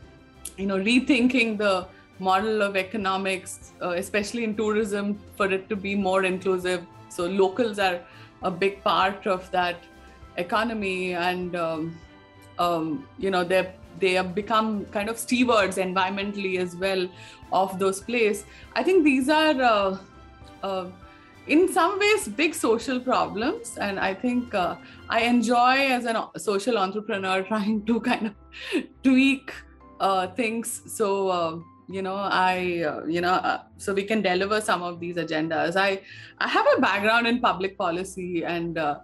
you 0.57 0.67
know 0.67 0.79
rethinking 0.79 1.59
the 1.59 1.87
model 2.19 2.63
of 2.63 2.77
economics 2.77 3.73
uh, 3.83 3.91
especially 3.91 4.45
in 4.45 4.57
tourism 4.57 5.19
for 5.37 5.51
it 5.51 5.69
to 5.69 5.77
be 5.77 5.95
more 5.95 6.25
inclusive. 6.25 6.87
So 7.09 7.27
locals 7.27 7.79
are 7.79 8.01
a 8.43 8.51
big 8.51 8.83
part 8.83 9.27
of 9.27 9.51
that 9.51 9.77
economy 10.37 11.15
and 11.15 11.57
um, 11.57 11.99
um, 12.59 13.07
you 13.19 13.31
know 13.31 13.45
they 13.45 13.73
they 13.99 14.13
have 14.13 14.35
become 14.35 14.85
kind 14.87 15.09
of 15.09 15.19
stewards 15.19 15.77
environmentally 15.77 16.59
as 16.59 16.75
well 16.77 17.09
of 17.53 17.79
those 17.79 18.01
places 18.01 18.47
i 18.75 18.83
think 18.83 19.05
these 19.05 19.29
are 19.29 19.61
uh, 19.61 19.99
uh, 20.63 20.87
in 21.47 21.71
some 21.73 21.99
ways 21.99 22.29
big 22.29 22.55
social 22.55 23.01
problems. 23.01 23.77
And 23.79 23.99
i 23.99 24.15
think 24.15 24.55
uh, 24.55 24.77
i 25.09 25.23
enjoy 25.23 25.89
as 25.97 26.07
a 26.07 26.29
social 26.39 26.79
entrepreneur 26.79 27.43
trying 27.53 27.85
to 27.87 28.01
kind 28.01 28.27
of 28.29 28.35
tweak 29.03 29.53
uh, 30.03 30.27
things. 30.35 30.83
So 30.99 31.29
uh, 31.29 31.59
you 31.89 32.03
know 32.03 32.15
i 32.15 32.85
uh, 32.91 33.05
you 33.15 33.21
know 33.21 33.35
uh, 33.51 33.59
so 33.77 33.93
we 33.93 34.05
can 34.11 34.23
deliver 34.23 34.61
some 34.61 34.83
of 34.83 35.01
these 35.01 35.17
agendas. 35.17 35.77
I 35.77 36.01
i 36.39 36.49
have 36.49 36.67
a 36.77 36.81
background 36.81 37.27
in 37.27 37.41
public 37.41 37.77
policy 37.79 38.45
and 38.45 38.79
uh, 38.79 38.99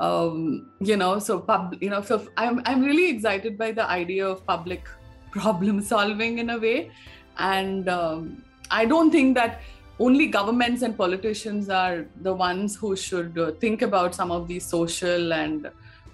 um, 0.00 0.70
you 0.80 0.96
know 0.96 1.18
so 1.18 1.38
pub 1.40 1.74
you 1.80 1.90
know 1.90 2.02
so 2.02 2.26
i'm 2.36 2.60
i'm 2.64 2.82
really 2.82 3.08
excited 3.10 3.58
by 3.62 3.72
the 3.72 3.88
idea 3.88 4.26
of 4.26 4.44
public 4.46 4.84
problem 5.30 5.80
solving 5.80 6.38
in 6.38 6.50
a 6.50 6.58
way. 6.58 6.90
And 7.38 7.88
um, 7.88 8.44
i 8.70 8.84
don't 8.84 9.10
think 9.10 9.34
that 9.36 9.60
only 10.00 10.26
governments 10.26 10.82
and 10.82 10.96
politicians 10.96 11.68
are 11.68 12.06
the 12.22 12.32
ones 12.32 12.76
who 12.76 12.94
should 12.94 13.38
uh, 13.38 13.50
think 13.64 13.82
about 13.82 14.14
some 14.14 14.30
of 14.30 14.46
these 14.46 14.64
social 14.64 15.32
and 15.32 15.70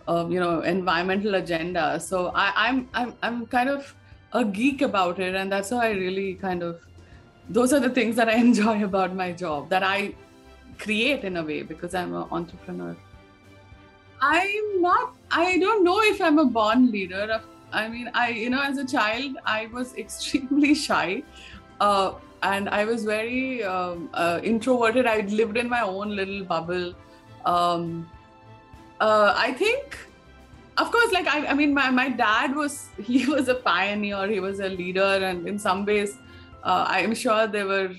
uh, 0.08 0.26
you 0.28 0.40
know 0.40 0.60
environmental 0.60 1.32
agendas. 1.32 2.02
So 2.02 2.32
I, 2.34 2.52
I'm, 2.56 2.88
I'm 2.94 3.14
i'm 3.22 3.46
kind 3.46 3.68
of 3.68 3.94
a 4.34 4.44
geek 4.44 4.82
about 4.82 5.18
it 5.18 5.34
and 5.34 5.50
that's 5.50 5.70
why 5.70 5.86
i 5.88 5.92
really 5.92 6.34
kind 6.34 6.62
of 6.62 6.80
those 7.48 7.72
are 7.72 7.80
the 7.80 7.90
things 7.90 8.16
that 8.16 8.28
i 8.28 8.34
enjoy 8.48 8.84
about 8.84 9.14
my 9.14 9.30
job 9.32 9.68
that 9.68 9.82
i 9.82 10.14
create 10.78 11.24
in 11.24 11.36
a 11.36 11.44
way 11.44 11.62
because 11.62 11.94
i'm 11.94 12.14
an 12.14 12.26
entrepreneur 12.30 12.96
i'm 14.20 14.82
not 14.82 15.14
i 15.30 15.58
don't 15.58 15.84
know 15.84 16.00
if 16.02 16.20
i'm 16.20 16.38
a 16.38 16.44
born 16.44 16.90
leader 16.90 17.40
i 17.72 17.88
mean 17.88 18.10
i 18.14 18.28
you 18.28 18.50
know 18.50 18.62
as 18.62 18.78
a 18.78 18.86
child 18.86 19.36
i 19.44 19.66
was 19.66 19.94
extremely 20.04 20.74
shy 20.74 21.22
uh, 21.80 22.14
and 22.42 22.68
I 22.68 22.84
was 22.84 23.04
very 23.04 23.64
um, 23.64 24.10
uh, 24.14 24.40
introverted. 24.42 25.06
I 25.06 25.20
lived 25.20 25.56
in 25.56 25.68
my 25.68 25.80
own 25.80 26.14
little 26.14 26.44
bubble. 26.44 26.94
Um, 27.44 28.08
uh, 29.00 29.34
I 29.36 29.52
think, 29.52 29.98
of 30.76 30.90
course, 30.90 31.12
like 31.12 31.26
I, 31.26 31.46
I 31.46 31.54
mean, 31.54 31.72
my, 31.74 31.90
my 31.90 32.08
dad 32.08 32.54
was 32.54 32.88
he 33.02 33.26
was 33.26 33.48
a 33.48 33.54
pioneer. 33.54 34.28
He 34.28 34.40
was 34.40 34.60
a 34.60 34.68
leader, 34.68 35.02
and 35.02 35.48
in 35.48 35.58
some 35.58 35.84
ways, 35.84 36.18
uh, 36.62 36.84
I'm 36.88 37.14
sure 37.14 37.46
there 37.46 37.66
were, 37.66 37.92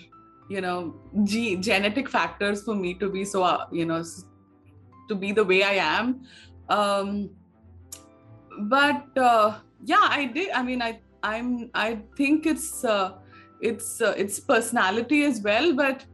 you 0.50 0.62
know, 0.62 0.96
ge- 1.24 1.60
genetic 1.60 2.10
factors 2.10 2.63
for 2.63 2.75
me 2.75 2.94
to 2.96 3.10
be 3.10 3.25
so, 3.25 3.44
uh, 3.44 3.65
you 3.72 3.86
know, 3.86 4.03
to 5.08 5.15
be 5.15 5.32
the 5.32 5.44
way 5.44 5.63
I 5.63 5.74
am. 5.74 6.25
Um, 6.70 7.29
but 8.62 9.17
uh, 9.17 9.60
yeah, 9.84 10.08
I 10.10 10.25
did. 10.25 10.50
I 10.51 10.63
mean, 10.63 10.82
I 10.82 11.00
I'm 11.24 11.70
I 11.74 12.00
think 12.17 12.46
it's 12.46 12.84
uh, 12.84 13.13
its 13.62 14.01
uh, 14.01 14.13
its 14.17 14.39
personality 14.39 15.24
as 15.24 15.41
well 15.41 15.74
but 15.74 16.05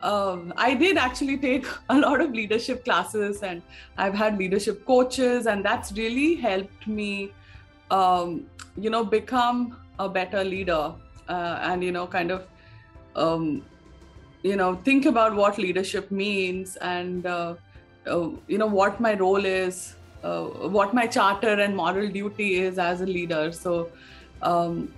um, 0.00 0.52
I 0.56 0.74
did 0.74 0.96
actually 0.96 1.36
take 1.38 1.66
a 1.88 1.98
lot 1.98 2.20
of 2.20 2.32
leadership 2.32 2.84
classes 2.84 3.42
and 3.42 3.62
I've 3.96 4.14
had 4.14 4.38
leadership 4.38 4.84
coaches, 4.84 5.46
and 5.46 5.64
that's 5.64 5.92
really 5.92 6.34
helped 6.34 6.86
me, 6.86 7.32
um, 7.90 8.46
you 8.76 8.90
know, 8.90 9.04
become 9.04 9.76
a 9.98 10.08
better 10.08 10.44
leader 10.44 10.92
uh, 11.28 11.58
and, 11.62 11.82
you 11.82 11.92
know, 11.92 12.06
kind 12.06 12.30
of, 12.30 12.46
um, 13.16 13.64
you 14.42 14.56
know, 14.56 14.76
think 14.76 15.06
about 15.06 15.34
what 15.34 15.58
leadership 15.58 16.10
means 16.10 16.76
and, 16.76 17.26
uh, 17.26 17.54
uh, 18.06 18.30
you 18.46 18.58
know, 18.58 18.66
what 18.66 19.00
my 19.00 19.14
role 19.14 19.44
is, 19.44 19.96
uh, 20.22 20.44
what 20.44 20.94
my 20.94 21.06
charter 21.06 21.60
and 21.60 21.76
moral 21.76 22.08
duty 22.08 22.56
is 22.56 22.78
as 22.78 23.00
a 23.00 23.06
leader. 23.06 23.50
So, 23.52 23.90
um, 24.42 24.94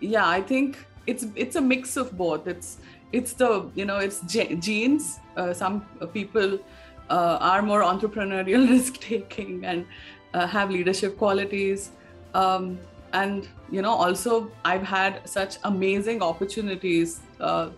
yeah, 0.00 0.26
I 0.26 0.40
think 0.42 0.78
it's 1.06 1.26
it's 1.34 1.56
a 1.56 1.60
mix 1.60 1.96
of 1.96 2.16
both 2.16 2.46
it's 2.46 2.78
it's 3.12 3.32
the 3.32 3.70
you 3.74 3.84
know 3.84 3.98
it's 3.98 4.20
genes. 4.20 5.18
Uh, 5.36 5.52
some 5.52 5.86
people 6.12 6.58
uh, 7.08 7.38
are 7.40 7.62
more 7.62 7.82
entrepreneurial 7.82 8.68
risk 8.74 9.00
taking 9.00 9.64
and 9.64 9.86
uh, 10.34 10.46
have 10.46 10.70
leadership 10.70 11.18
qualities. 11.18 11.90
Um, 12.34 12.78
and 13.12 13.48
you 13.70 13.82
know 13.82 13.90
also 13.90 14.50
i've 14.64 14.82
had 14.82 15.28
such 15.28 15.56
amazing 15.64 16.22
opportunities 16.22 17.20
uh, 17.40 17.70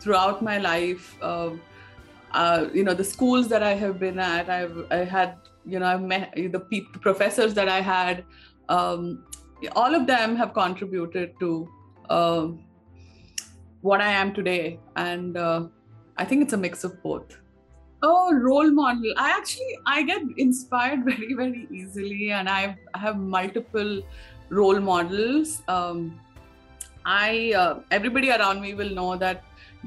throughout 0.00 0.42
my 0.42 0.58
life. 0.58 1.16
Uh, 1.22 1.50
uh, 2.32 2.68
you 2.72 2.84
know 2.84 2.94
the 2.94 3.04
schools 3.04 3.48
that 3.48 3.62
i 3.62 3.74
have 3.74 3.98
been 3.98 4.18
at 4.18 4.48
i've 4.48 4.86
i 4.90 4.98
had 4.98 5.36
you 5.66 5.78
know 5.78 5.86
i've 5.86 6.02
met 6.02 6.32
the, 6.34 6.60
pe- 6.60 6.98
professors 7.00 7.54
that 7.54 7.68
i 7.68 7.80
had. 7.80 8.24
Um, 8.68 9.24
all 9.74 9.94
of 9.94 10.06
them 10.06 10.36
have 10.36 10.54
contributed 10.54 11.34
to 11.40 11.68
um, 12.08 12.60
what 13.82 14.00
I 14.00 14.10
am 14.12 14.32
today. 14.34 14.78
And 14.96 15.36
uh, 15.36 15.66
I 16.16 16.24
think 16.24 16.42
it's 16.42 16.52
a 16.52 16.56
mix 16.56 16.84
of 16.84 17.02
both. 17.02 17.38
Oh, 18.02 18.32
role 18.32 18.70
model. 18.70 19.12
I 19.18 19.30
actually 19.30 19.78
I 19.86 20.02
get 20.02 20.22
inspired 20.38 21.04
very 21.10 21.34
very 21.34 21.68
easily, 21.70 22.32
and 22.32 22.48
I've, 22.48 22.76
I 22.94 22.98
have 22.98 23.18
multiple 23.18 24.02
role 24.48 24.80
models. 24.80 25.62
Um, 25.68 26.18
I 27.04 27.52
uh, 27.56 27.80
everybody 27.90 28.30
around 28.30 28.60
me 28.60 28.74
will 28.74 28.90
know 28.90 29.16
that 29.16 29.44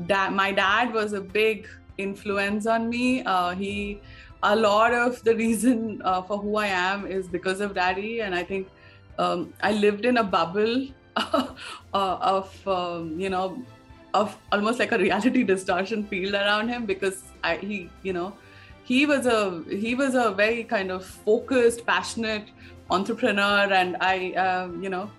da- 0.07 0.29
my 0.29 0.51
dad 0.51 0.93
was 0.93 1.13
a 1.13 1.21
big 1.21 1.67
influence 1.97 2.67
on 2.67 2.89
me. 2.89 3.23
Uh, 3.23 3.55
he 3.55 3.99
a 4.43 4.55
lot 4.55 4.93
of 4.93 5.23
the 5.23 5.35
reason 5.35 6.01
uh, 6.03 6.21
for 6.21 6.37
who 6.37 6.57
I 6.57 6.67
am 6.67 7.07
is 7.07 7.27
because 7.27 7.61
of 7.61 7.73
daddy, 7.73 8.21
and 8.21 8.35
I 8.35 8.43
think 8.43 8.67
um, 9.17 9.53
I 9.61 9.71
lived 9.71 10.05
in 10.05 10.17
a 10.17 10.23
bubble 10.23 10.87
uh, 11.15 11.47
of 11.93 12.67
um, 12.67 13.19
you 13.19 13.29
know 13.29 13.63
of 14.13 14.37
almost 14.51 14.79
like 14.79 14.91
a 14.91 14.97
reality 14.97 15.43
distortion 15.53 16.05
field 16.05 16.33
around 16.33 16.69
him 16.69 16.85
because 16.85 17.23
I, 17.43 17.57
he 17.57 17.89
you 18.03 18.13
know 18.13 18.33
he 18.83 19.05
was 19.05 19.25
a 19.25 19.63
he 19.69 19.95
was 19.95 20.15
a 20.15 20.31
very 20.31 20.63
kind 20.63 20.91
of 20.91 21.05
focused 21.05 21.85
passionate 21.85 22.49
entrepreneur 22.89 23.71
and 23.73 23.97
i 24.01 24.33
uh, 24.33 24.67
you 24.81 24.89
know 24.89 25.09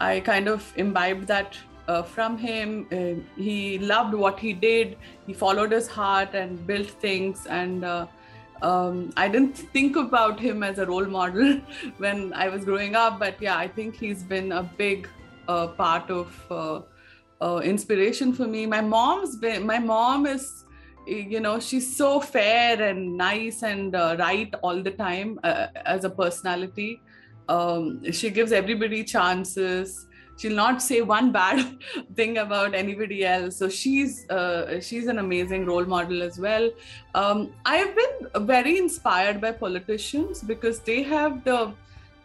i 0.00 0.20
kind 0.20 0.48
of 0.48 0.72
imbibed 0.76 1.26
that 1.28 1.56
uh, 1.88 2.02
from 2.02 2.38
him. 2.38 2.86
Uh, 2.92 3.20
he 3.36 3.78
loved 3.78 4.14
what 4.14 4.38
he 4.38 4.52
did. 4.52 4.96
He 5.26 5.32
followed 5.32 5.72
his 5.72 5.88
heart 5.88 6.32
and 6.32 6.64
built 6.64 6.88
things 6.88 7.46
and 7.46 7.84
uh, 7.84 8.06
um, 8.62 9.12
i 9.16 9.28
didn't 9.28 9.58
think 9.76 9.96
about 9.96 10.38
him 10.38 10.62
as 10.62 10.78
a 10.78 10.86
role 10.86 11.06
model 11.06 11.60
when 11.98 12.32
i 12.32 12.48
was 12.48 12.64
growing 12.64 12.94
up 12.94 13.18
but 13.18 13.40
yeah 13.42 13.56
i 13.56 13.66
think 13.66 13.96
he's 13.96 14.22
been 14.22 14.52
a 14.52 14.62
big 14.62 15.08
uh, 15.48 15.66
part 15.66 16.10
of 16.10 16.86
uh, 17.42 17.60
inspiration 17.64 18.32
for 18.32 18.46
me. 18.46 18.66
My 18.66 18.80
mom's 18.80 19.36
been, 19.36 19.66
my 19.66 19.78
mom 19.78 20.26
is, 20.26 20.64
you 21.06 21.40
know, 21.40 21.58
she's 21.58 21.96
so 21.96 22.20
fair 22.20 22.80
and 22.80 23.16
nice 23.16 23.62
and 23.62 23.96
uh, 23.96 24.16
right 24.18 24.54
all 24.62 24.80
the 24.82 24.92
time 24.92 25.40
uh, 25.42 25.66
as 25.84 26.04
a 26.04 26.10
personality. 26.10 27.00
Um, 27.48 28.12
she 28.12 28.30
gives 28.30 28.52
everybody 28.52 29.02
chances. 29.02 30.06
She'll 30.38 30.54
not 30.54 30.80
say 30.80 31.02
one 31.02 31.32
bad 31.32 31.78
thing 32.14 32.38
about 32.38 32.74
anybody 32.74 33.24
else. 33.24 33.56
So 33.56 33.68
she's 33.68 34.28
uh, 34.30 34.80
she's 34.80 35.06
an 35.08 35.18
amazing 35.18 35.66
role 35.66 35.84
model 35.84 36.22
as 36.22 36.38
well. 36.38 36.70
Um, 37.14 37.52
I've 37.66 37.94
been 37.94 38.46
very 38.46 38.78
inspired 38.78 39.40
by 39.40 39.52
politicians 39.52 40.40
because 40.40 40.78
they 40.78 41.02
have 41.02 41.44
the 41.44 41.72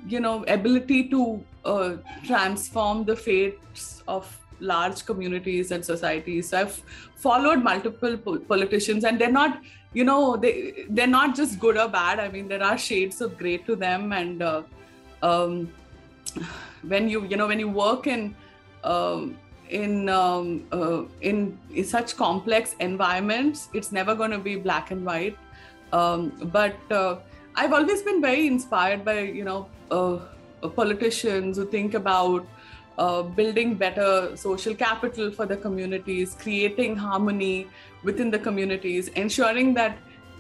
you 0.08 0.20
know 0.20 0.44
ability 0.48 1.10
to 1.10 1.44
uh, 1.66 1.94
transform 2.24 3.04
the 3.04 3.16
fates 3.16 4.04
of 4.08 4.26
large 4.60 5.06
communities 5.06 5.72
and 5.72 5.84
societies. 5.84 6.50
So 6.50 6.62
I've 6.62 6.82
followed 7.16 7.64
multiple 7.64 8.18
po- 8.18 8.40
politicians, 8.40 9.04
and 9.04 9.20
they're 9.20 9.32
not, 9.32 9.62
you 9.94 10.04
know, 10.04 10.38
they 10.38 10.86
they're 10.90 11.08
not 11.08 11.36
just 11.36 11.60
good 11.60 11.78
or 11.78 11.88
bad. 11.88 12.20
I 12.20 12.30
mean, 12.30 12.48
there 12.48 12.64
are 12.64 12.78
shades 12.78 13.22
of 13.22 13.38
gray 13.38 13.58
to 13.58 13.76
them, 13.76 14.12
and 14.14 14.42
uh, 14.42 14.64
um, 15.22 15.72
when 16.84 17.10
you 17.10 17.26
you 17.26 17.38
know 17.38 17.48
when 17.48 17.60
you 17.60 17.70
work 17.70 18.08
in 18.08 18.36
um, 18.84 19.38
in 19.70 20.10
um, 20.10 20.66
uh, 20.72 21.04
in, 21.22 21.58
in 21.74 21.84
such 21.84 22.16
complex 22.16 22.76
environments, 22.80 23.70
it's 23.74 23.92
never 23.92 24.16
going 24.16 24.32
to 24.32 24.40
be 24.40 24.56
black 24.56 24.92
and 24.92 25.06
white. 25.06 25.38
Um, 25.94 26.32
but 26.52 26.76
uh, 26.92 27.18
I've 27.56 27.74
always 27.74 28.02
been 28.02 28.22
very 28.22 28.48
inspired 28.48 29.04
by 29.04 29.20
you 29.20 29.44
know 29.44 29.68
uh, 29.92 30.20
politicians 30.76 31.58
who 31.58 31.66
think 31.66 31.94
about 31.94 32.46
uh, 32.98 33.22
building 33.22 33.76
better 33.76 34.36
social 34.36 34.74
capital 34.74 35.32
for 35.32 35.46
the 35.46 35.58
communities, 35.58 36.36
creating 36.40 36.96
harmony 36.96 37.68
within 38.04 38.32
the 38.32 38.40
communities, 38.40 39.10
ensuring 39.10 39.74
that 39.74 39.98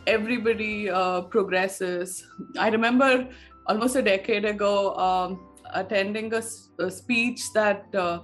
everybody 0.07 0.89
uh, 0.89 1.21
progresses. 1.21 2.25
I 2.57 2.69
remember 2.69 3.27
almost 3.67 3.95
a 3.95 4.01
decade 4.01 4.45
ago 4.45 4.95
um, 4.95 5.39
attending 5.73 6.33
a, 6.33 6.41
a, 6.79 6.89
speech 6.89 7.51
that 7.53 7.85
uh, 7.93 8.21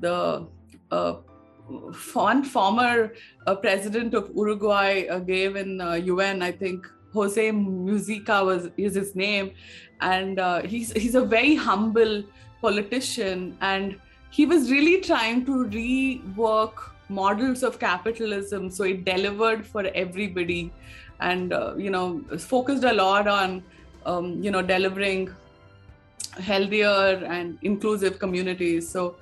the 0.00 0.46
uh, 0.90 1.14
one 2.12 2.44
former 2.44 3.14
uh, 3.46 3.54
president 3.56 4.12
of 4.12 4.30
Uruguay 4.36 5.06
uh, 5.06 5.18
gave 5.18 5.56
in 5.56 5.80
UN, 6.04 6.42
I 6.42 6.52
think 6.52 6.86
Jose 7.14 7.50
Mujica 7.50 8.44
was 8.44 8.68
is 8.76 8.94
his 8.94 9.16
name, 9.16 9.52
and 10.00 10.38
he's 10.66 10.92
he's 10.92 11.14
a 11.14 11.24
very 11.24 11.54
humble 11.54 12.24
politician 12.64 13.56
and 13.60 13.96
he 14.30 14.46
was 14.46 14.70
really 14.70 15.00
trying 15.00 15.44
to 15.46 15.64
rework 15.78 16.90
models 17.08 17.62
of 17.62 17.78
capitalism 17.78 18.70
so 18.70 18.84
it 18.84 19.04
delivered 19.04 19.66
for 19.66 19.86
everybody. 19.94 20.72
And 21.20 21.52
uh, 21.52 21.74
you 21.76 21.90
know 21.90 22.06
focused 22.38 22.84
a 22.84 22.92
lot 22.92 23.28
on 23.28 23.62
um, 24.04 24.42
you 24.42 24.50
know 24.50 24.62
delivering 24.62 25.28
healthier 26.40 27.22
and 27.26 27.58
inclusive 27.62 28.18
communities. 28.18 28.88
So 28.88 29.16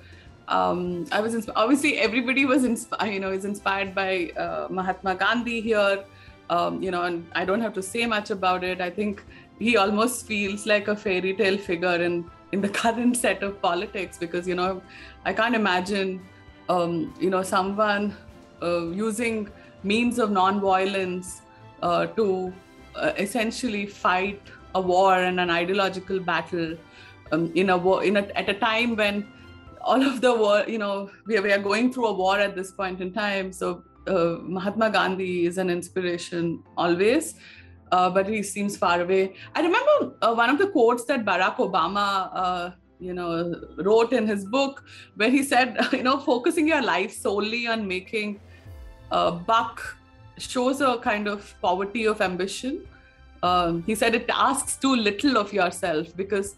um, 0.47 1.05
I 1.11 1.21
was 1.21 1.35
insp- 1.35 1.53
obviously 1.55 1.97
everybody 1.99 2.45
was 2.45 2.63
inspired, 2.63 3.13
you 3.13 3.19
know, 3.19 3.31
is 3.31 3.45
inspired 3.45 3.95
by 3.95 4.31
uh, 4.37 4.67
Mahatma 4.69 5.15
Gandhi 5.15 5.61
here, 5.61 6.03
um, 6.49 6.81
you 6.81 6.91
know, 6.91 7.03
and 7.03 7.25
I 7.33 7.45
don't 7.45 7.61
have 7.61 7.73
to 7.75 7.81
say 7.81 8.05
much 8.05 8.31
about 8.31 8.63
it. 8.63 8.81
I 8.81 8.89
think 8.89 9.23
he 9.59 9.77
almost 9.77 10.25
feels 10.25 10.65
like 10.65 10.87
a 10.87 10.95
fairy 10.95 11.33
tale 11.33 11.57
figure 11.57 11.95
in 11.95 12.29
in 12.53 12.61
the 12.61 12.69
current 12.81 13.17
set 13.17 13.43
of 13.43 13.61
politics 13.61 14.17
because 14.17 14.47
you 14.47 14.55
know, 14.55 14.81
I 15.25 15.33
can't 15.33 15.55
imagine, 15.55 16.21
um, 16.69 17.13
you 17.19 17.29
know, 17.29 17.43
someone 17.43 18.15
uh, 18.61 18.85
using 18.89 19.49
means 19.83 20.19
of 20.19 20.31
non-violence 20.31 21.41
uh, 21.81 22.05
to 22.17 22.53
uh, 22.95 23.11
essentially 23.17 23.85
fight 23.85 24.41
a 24.75 24.81
war 24.81 25.15
and 25.15 25.39
an 25.39 25.49
ideological 25.49 26.19
battle 26.19 26.77
um, 27.31 27.51
in 27.55 27.69
a 27.69 27.77
war 27.77 28.03
in 28.03 28.17
a, 28.17 28.21
at 28.35 28.47
a 28.49 28.53
time 28.53 28.95
when 28.95 29.27
all 29.81 30.01
of 30.01 30.21
the 30.21 30.33
war 30.33 30.63
you 30.67 30.77
know 30.77 31.09
we 31.25 31.37
are, 31.37 31.41
we 31.41 31.51
are 31.51 31.59
going 31.59 31.91
through 31.91 32.07
a 32.07 32.13
war 32.13 32.39
at 32.39 32.55
this 32.55 32.71
point 32.71 33.01
in 33.01 33.11
time. 33.11 33.51
So 33.51 33.83
uh, 34.07 34.37
mahatma 34.41 34.89
gandhi 34.89 35.45
is 35.45 35.57
an 35.57 35.69
inspiration 35.69 36.63
always 36.77 37.35
uh, 37.93 38.09
but 38.09 38.27
he 38.27 38.41
seems 38.41 38.77
far 38.83 39.01
away. 39.01 39.33
I 39.55 39.61
remember 39.61 40.15
uh, 40.21 40.33
one 40.33 40.49
of 40.49 40.57
the 40.57 40.67
quotes 40.75 41.05
that 41.11 41.25
barack 41.25 41.57
obama 41.65 42.05
uh, 42.43 42.71
you 43.07 43.13
know 43.19 43.31
wrote 43.87 44.13
in 44.19 44.27
his 44.33 44.45
book 44.55 44.83
where 45.15 45.29
he 45.35 45.43
said 45.51 45.77
you 45.97 46.03
know 46.07 46.17
focusing 46.31 46.67
your 46.73 46.81
life 46.81 47.13
solely 47.25 47.67
on 47.75 47.87
making 47.87 48.39
a 49.11 49.31
buck 49.51 49.83
shows 50.37 50.81
a 50.81 50.97
kind 50.97 51.27
of 51.27 51.53
poverty 51.61 52.05
of 52.13 52.21
ambition. 52.29 52.81
Um, 53.43 53.83
he 53.83 53.95
said 53.95 54.15
it 54.15 54.29
asks 54.33 54.77
too 54.77 54.95
little 54.95 55.37
of 55.37 55.53
yourself 55.53 56.15
because 56.15 56.55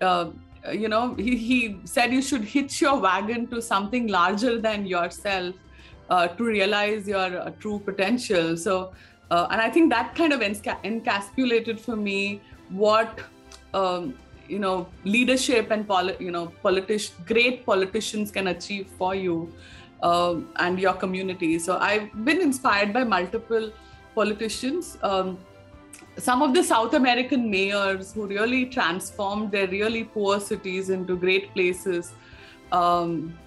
uh, 0.00 0.30
you 0.72 0.88
know 0.88 1.14
he, 1.14 1.36
he 1.48 1.58
said 1.84 2.12
you 2.18 2.22
should 2.22 2.44
hitch 2.56 2.80
your 2.80 2.98
wagon 3.08 3.46
to 3.48 3.60
something 3.60 4.06
larger 4.18 4.58
than 4.68 4.86
yourself 4.86 5.54
uh, 6.10 6.26
to 6.28 6.44
realize 6.44 7.08
your 7.08 7.40
uh, 7.40 7.50
true 7.60 7.78
potential. 7.78 8.56
So 8.56 8.92
uh, 9.30 9.46
and 9.50 9.60
i 9.60 9.68
think 9.68 9.90
that 9.90 10.14
kind 10.14 10.32
of 10.32 10.40
enca- 10.40 10.82
encapsulated 10.84 11.78
for 11.80 11.96
me 11.96 12.40
what 12.68 13.20
um, 13.74 14.14
you 14.48 14.58
know 14.58 14.86
leadership 15.04 15.70
and 15.70 15.86
poli- 15.86 16.16
you 16.18 16.30
know 16.30 16.46
politician 16.62 17.14
great 17.26 17.64
politicians 17.66 18.30
can 18.30 18.48
achieve 18.48 18.86
for 18.98 19.14
you 19.14 19.52
um, 20.02 20.48
and 20.56 20.80
your 20.80 20.94
community 20.94 21.58
so 21.58 21.78
i've 21.78 22.08
been 22.24 22.40
inspired 22.40 22.92
by 22.92 23.04
multiple 23.04 23.70
politicians 24.14 24.98
um, 25.02 25.38
some 26.18 26.42
of 26.42 26.54
the 26.54 26.62
South 26.62 26.94
American 26.94 27.50
mayors 27.50 28.12
who 28.12 28.26
really 28.26 28.66
transformed 28.66 29.52
their 29.52 29.66
really 29.68 30.04
poor 30.04 30.40
cities 30.40 30.90
into 30.90 31.16
great 31.16 31.52
places 31.54 32.12
um, 32.72 33.38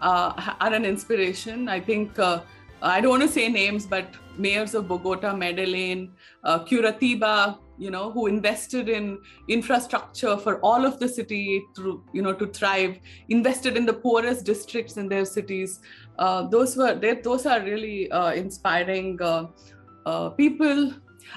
uh, 0.00 0.54
are 0.60 0.72
an 0.72 0.84
inspiration. 0.84 1.68
I 1.68 1.80
think, 1.80 2.18
uh, 2.18 2.40
I 2.82 3.00
don't 3.00 3.10
want 3.10 3.22
to 3.22 3.28
say 3.28 3.48
names, 3.48 3.86
but 3.86 4.06
mayors 4.38 4.74
of 4.74 4.88
Bogota, 4.88 5.34
Medellin, 5.34 6.12
uh, 6.44 6.64
Curitiba, 6.64 7.58
you 7.78 7.90
know, 7.90 8.10
who 8.10 8.26
invested 8.26 8.88
in 8.88 9.18
infrastructure 9.48 10.36
for 10.36 10.58
all 10.60 10.84
of 10.84 10.98
the 10.98 11.08
city 11.08 11.62
to, 11.76 12.02
you 12.12 12.22
know, 12.22 12.32
to 12.32 12.46
thrive, 12.46 12.98
invested 13.28 13.76
in 13.76 13.84
the 13.84 13.92
poorest 13.92 14.44
districts 14.44 14.96
in 14.96 15.08
their 15.08 15.24
cities. 15.24 15.80
Uh, 16.18 16.46
those 16.46 16.76
were, 16.76 16.94
they, 16.94 17.14
those 17.14 17.44
are 17.44 17.60
really 17.60 18.10
uh, 18.10 18.32
inspiring 18.32 19.18
uh, 19.20 20.30
people 20.30 20.92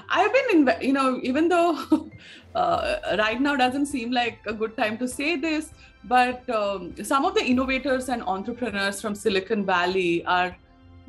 I've 0.08 0.32
been, 0.32 0.68
in, 0.68 0.74
you 0.80 0.92
know, 0.92 1.20
even 1.22 1.48
though 1.48 2.10
uh, 2.54 2.96
right 3.18 3.40
now 3.40 3.56
doesn't 3.56 3.86
seem 3.86 4.10
like 4.10 4.38
a 4.46 4.52
good 4.52 4.76
time 4.76 4.98
to 4.98 5.08
say 5.08 5.36
this, 5.36 5.70
but 6.04 6.48
um, 6.50 6.94
some 7.04 7.24
of 7.24 7.34
the 7.34 7.44
innovators 7.44 8.08
and 8.08 8.22
entrepreneurs 8.22 9.00
from 9.00 9.14
Silicon 9.14 9.64
Valley 9.66 10.24
are 10.24 10.56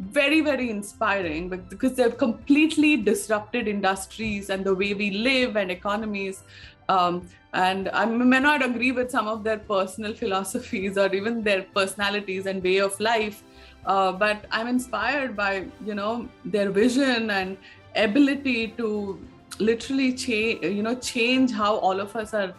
very, 0.10 0.42
very 0.42 0.70
inspiring 0.70 1.50
because 1.50 1.94
they've 1.94 2.18
completely 2.18 2.98
disrupted 2.98 3.68
industries 3.68 4.50
and 4.50 4.66
the 4.66 4.74
way 4.74 4.94
we 4.94 5.12
live 5.12 5.56
and 5.56 5.70
economies. 5.70 6.44
Um, 6.90 7.30
and 7.54 7.90
I 7.90 8.06
may 8.06 8.40
not 8.40 8.66
agree 8.66 8.92
with 8.92 9.12
some 9.12 9.28
of 9.28 9.44
their 9.44 9.60
personal 9.60 10.14
philosophies 10.22 10.98
or 10.98 11.14
even 11.14 11.44
their 11.44 11.64
personalities 11.64 12.46
and 12.46 12.64
way 12.64 12.78
of 12.78 13.00
life, 13.00 13.44
uh, 13.86 14.12
but 14.12 14.46
I'm 14.52 14.68
inspired 14.68 15.36
by 15.36 15.66
you 15.86 15.96
know 15.96 16.30
their 16.46 16.70
vision 16.72 17.30
and 17.30 17.58
ability 17.96 18.70
to 18.78 19.20
literally 19.60 20.14
change 20.14 20.64
you 20.64 20.82
know 20.82 20.96
change 20.96 21.52
how 21.52 21.76
all 21.76 22.00
of 22.00 22.16
us 22.16 22.34
are 22.34 22.54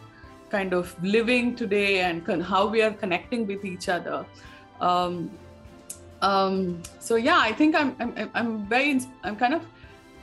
kind 0.50 0.74
of 0.74 0.94
living 1.02 1.56
today 1.56 2.00
and 2.00 2.26
con- 2.26 2.40
how 2.40 2.66
we 2.66 2.82
are 2.82 2.90
connecting 2.90 3.46
with 3.46 3.64
each 3.64 3.88
other 3.88 4.26
um, 4.80 5.30
um, 6.22 6.80
so 6.98 7.16
yeah 7.16 7.38
i 7.38 7.52
think 7.52 7.76
i'm 7.76 7.94
i'm, 8.00 8.30
I'm 8.34 8.66
very 8.66 9.00
i'm 9.24 9.36
kind 9.36 9.54
of 9.54 9.62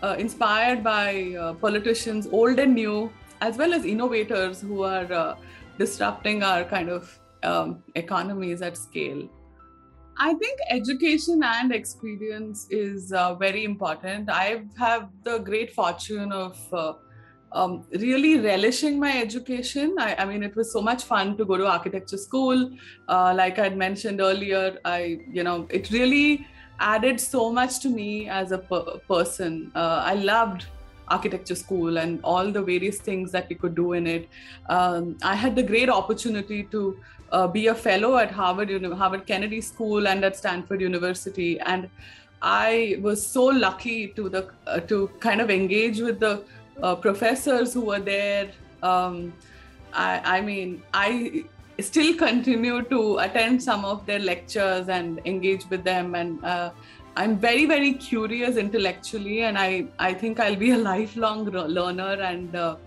uh, 0.01 0.15
inspired 0.17 0.83
by 0.83 1.35
uh, 1.39 1.53
politicians 1.53 2.27
old 2.31 2.57
and 2.57 2.73
new 2.73 3.11
as 3.41 3.57
well 3.57 3.73
as 3.73 3.85
innovators 3.85 4.61
who 4.61 4.83
are 4.83 5.11
uh, 5.11 5.35
disrupting 5.77 6.43
our 6.43 6.63
kind 6.63 6.89
of 6.89 7.19
um, 7.43 7.83
economies 7.95 8.61
at 8.61 8.77
scale 8.77 9.27
I 10.21 10.33
think 10.33 10.59
education 10.69 11.41
and 11.43 11.71
experience 11.71 12.67
is 12.69 13.13
uh, 13.13 13.35
very 13.35 13.63
important. 13.63 14.29
I 14.29 14.63
have 14.77 15.07
the 15.23 15.37
great 15.39 15.71
fortune 15.71 16.33
of 16.33 16.57
uh, 16.73 16.93
um, 17.51 17.85
really 17.91 18.39
relishing 18.39 18.99
my 18.99 19.17
education. 19.17 19.95
I, 19.99 20.15
I, 20.15 20.25
mean, 20.25 20.43
it 20.43 20.55
was 20.55 20.71
so 20.71 20.81
much 20.81 21.03
fun 21.03 21.37
to 21.37 21.45
go 21.45 21.57
to 21.57 21.67
architecture 21.67 22.17
school. 22.17 22.71
Uh, 23.07 23.33
like 23.35 23.59
I'd 23.59 23.77
mentioned 23.77 24.21
earlier, 24.21 24.77
I, 24.85 25.19
you 25.31 25.43
know, 25.43 25.67
it 25.69 25.89
really 25.91 26.47
added 26.79 27.19
so 27.19 27.51
much 27.51 27.79
to 27.79 27.89
me 27.89 28.29
as 28.29 28.51
a 28.51 28.57
per- 28.57 28.99
person. 29.07 29.71
Uh, 29.75 30.03
I 30.05 30.13
loved 30.13 30.67
architecture 31.09 31.55
school 31.55 31.97
and 31.97 32.19
all 32.23 32.51
the 32.51 32.61
various 32.61 32.99
things 32.99 33.31
that 33.31 33.49
we 33.49 33.55
could 33.55 33.75
do 33.75 33.93
in 33.93 34.05
it. 34.05 34.29
Um, 34.69 35.17
I 35.23 35.35
had 35.35 35.55
the 35.55 35.63
great 35.63 35.89
opportunity 35.89 36.63
to 36.65 36.99
uh, 37.31 37.47
be 37.47 37.67
a 37.67 37.75
fellow 37.75 38.17
at 38.17 38.31
Harvard, 38.31 38.71
Harvard 38.93 39.25
Kennedy 39.25 39.61
School 39.61 40.07
and 40.07 40.23
at 40.23 40.35
Stanford 40.35 40.81
University, 40.81 41.59
and 41.59 41.89
I 42.41 42.97
was 43.01 43.25
so 43.25 43.45
lucky 43.45 44.07
to 44.09 44.29
the 44.29 44.49
uh, 44.65 44.79
to 44.81 45.09
kind 45.19 45.41
of 45.41 45.49
engage 45.49 45.99
with 45.99 46.19
the 46.19 46.43
uh, 46.83 46.95
professors 46.95 47.73
who 47.73 47.81
were 47.81 47.99
there. 47.99 48.51
Um, 48.83 49.33
I, 49.93 50.37
I 50.37 50.41
mean, 50.41 50.83
I 50.93 51.45
still 51.79 52.15
continue 52.15 52.81
to 52.83 53.17
attend 53.19 53.63
some 53.63 53.85
of 53.85 54.05
their 54.05 54.19
lectures 54.19 54.89
and 54.89 55.21
engage 55.25 55.69
with 55.69 55.83
them 55.83 56.15
and 56.15 56.43
uh, 56.43 56.71
I'm 57.19 57.37
very, 57.37 57.65
very 57.65 57.93
curious 57.93 58.55
intellectually, 58.55 59.41
and 59.41 59.57
I, 59.57 59.87
I 59.99 60.13
think 60.13 60.39
I'll 60.39 60.55
be 60.55 60.71
a 60.71 60.77
lifelong 60.91 61.45
learner. 61.45 62.21
And 62.21 62.55
uh, 62.55 62.77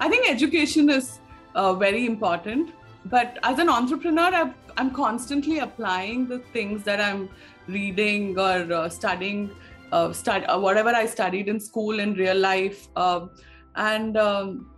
I 0.00 0.08
think 0.08 0.28
education 0.28 0.90
is 0.90 1.20
uh, 1.54 1.74
very 1.74 2.04
important. 2.04 2.70
But 3.04 3.38
as 3.44 3.60
an 3.60 3.68
entrepreneur, 3.68 4.30
i 4.34 4.52
am 4.76 4.90
constantly 4.90 5.60
applying 5.60 6.26
the 6.26 6.40
things 6.52 6.82
that 6.82 7.00
I'm 7.00 7.28
reading 7.68 8.36
or 8.36 8.72
uh, 8.72 8.88
studying, 8.88 9.50
uh, 9.92 10.12
stud- 10.12 10.46
uh, 10.48 10.58
whatever 10.58 10.90
I 10.90 11.06
studied 11.06 11.48
in 11.48 11.60
school 11.60 12.00
in 12.00 12.14
real 12.14 12.36
life. 12.36 12.88
Um, 12.96 13.30
and, 13.76 14.16
um, 14.16 14.70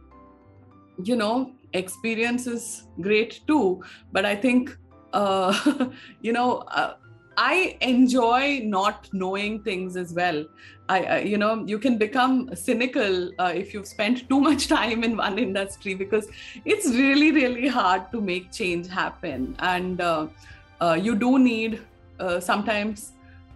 you 1.02 1.16
know, 1.16 1.52
experience 1.72 2.46
is 2.46 2.84
great 3.00 3.40
too. 3.46 3.82
But 4.12 4.26
I 4.26 4.36
think, 4.36 4.76
uh, 5.12 5.88
you 6.20 6.32
know, 6.32 6.58
uh, 6.68 6.94
I 7.36 7.78
enjoy 7.80 8.60
not 8.64 9.08
knowing 9.12 9.62
things 9.62 9.96
as 9.96 10.12
well. 10.12 10.44
I, 10.88 11.20
you 11.20 11.38
know, 11.38 11.64
you 11.66 11.78
can 11.78 11.96
become 11.96 12.50
cynical 12.54 13.32
uh, 13.38 13.52
if 13.54 13.72
you've 13.72 13.86
spent 13.86 14.28
too 14.28 14.40
much 14.40 14.68
time 14.76 15.02
in 15.04 15.16
one 15.16 15.38
industry 15.38 15.94
because 15.94 16.26
it's 16.64 16.88
really, 16.88 17.32
really 17.32 17.68
hard 17.68 18.12
to 18.12 18.20
make 18.20 18.52
change 18.52 18.88
happen. 18.88 19.56
And 19.60 20.00
uh, 20.00 20.26
uh, 20.80 20.98
you 21.00 21.14
do 21.14 21.38
need 21.38 21.80
uh, 22.20 22.40
sometimes 22.40 23.12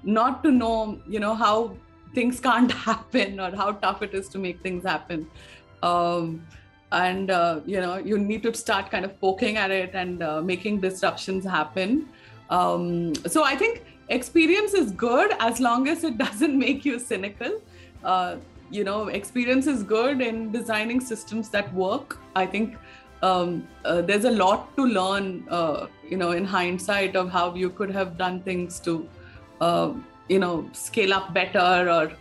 not 0.07 0.43
to 0.45 0.51
know, 0.51 0.99
you 1.07 1.21
know, 1.21 1.35
how 1.35 1.77
things 2.15 2.41
can't 2.41 2.73
happen 2.89 3.39
or 3.39 3.55
how 3.55 3.73
tough 3.73 4.03
it 4.03 4.15
is 4.15 4.29
to 4.31 4.39
make 4.39 4.63
things 4.63 4.85
happen. 4.85 5.27
Um, 5.83 6.47
and 6.93 7.31
uh, 7.31 7.61
you 7.67 7.81
know, 7.81 7.97
you 7.99 8.17
need 8.17 8.43
to 8.45 8.55
start 8.55 8.91
kind 8.91 9.05
of 9.05 9.21
poking 9.21 9.57
at 9.57 9.71
it 9.71 9.91
and 9.95 10.23
uh, 10.23 10.41
making 10.41 10.81
disruptions 10.81 11.45
happen 11.45 12.09
um, 12.51 13.15
so 13.27 13.45
I 13.45 13.57
think 13.57 13.85
experience 14.09 14.75
is 14.75 14.93
good 14.93 15.33
as 15.41 15.61
long 15.61 15.89
as 15.89 16.05
it 16.05 16.19
doesn't 16.27 16.59
make 16.59 16.85
you 16.85 16.99
cynical. 16.99 17.61
Uh, 18.05 18.37
you 18.71 18.85
know, 18.85 19.09
experience 19.09 19.67
is 19.67 19.83
good 19.83 20.21
in 20.21 20.51
designing 20.51 21.01
systems 21.01 21.49
that 21.51 21.73
work. 21.73 22.19
I 22.35 22.47
think 22.47 22.77
um, 23.23 23.67
uh, 23.85 24.03
there's 24.03 24.25
a 24.25 24.31
lot 24.31 24.77
to 24.77 24.85
learn, 24.85 25.47
uh, 25.49 25.87
you 26.09 26.17
know, 26.17 26.33
in 26.33 26.45
hindsight 26.45 27.17
of 27.17 27.31
how 27.31 27.55
you 27.55 27.71
could 27.71 27.91
have 27.91 28.19
done 28.19 28.43
things 28.43 28.81
to, 28.81 29.09
uh, 29.61 29.93
you 30.29 30.39
know, 30.39 30.69
scale 30.73 31.13
up 31.13 31.33
better 31.33 31.91
or 31.91 32.13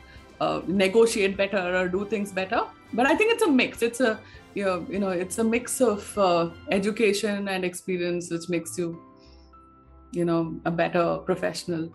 uh, 0.42 0.62
negotiate 0.68 1.38
better 1.38 1.76
or 1.76 1.88
do 1.88 2.06
things 2.06 2.32
better. 2.32 2.62
But 2.94 3.06
I 3.06 3.16
think 3.16 3.34
it's 3.34 3.44
a 3.44 3.50
mix. 3.50 3.82
It's 3.82 4.00
a, 4.00 4.20
you 4.54 4.66
know, 4.66 4.86
you 4.90 5.00
know 5.00 5.10
it's 5.10 5.38
a 5.40 5.44
mix 5.44 5.82
of 5.82 6.18
uh, 6.18 6.50
education 6.72 7.48
and 7.48 7.66
experience 7.66 8.32
which 8.32 8.50
makes 8.50 8.78
you, 8.78 9.02
you 10.12 10.26
know, 10.26 10.60
a 10.66 10.72
better 10.72 11.18
professional. 11.26 11.92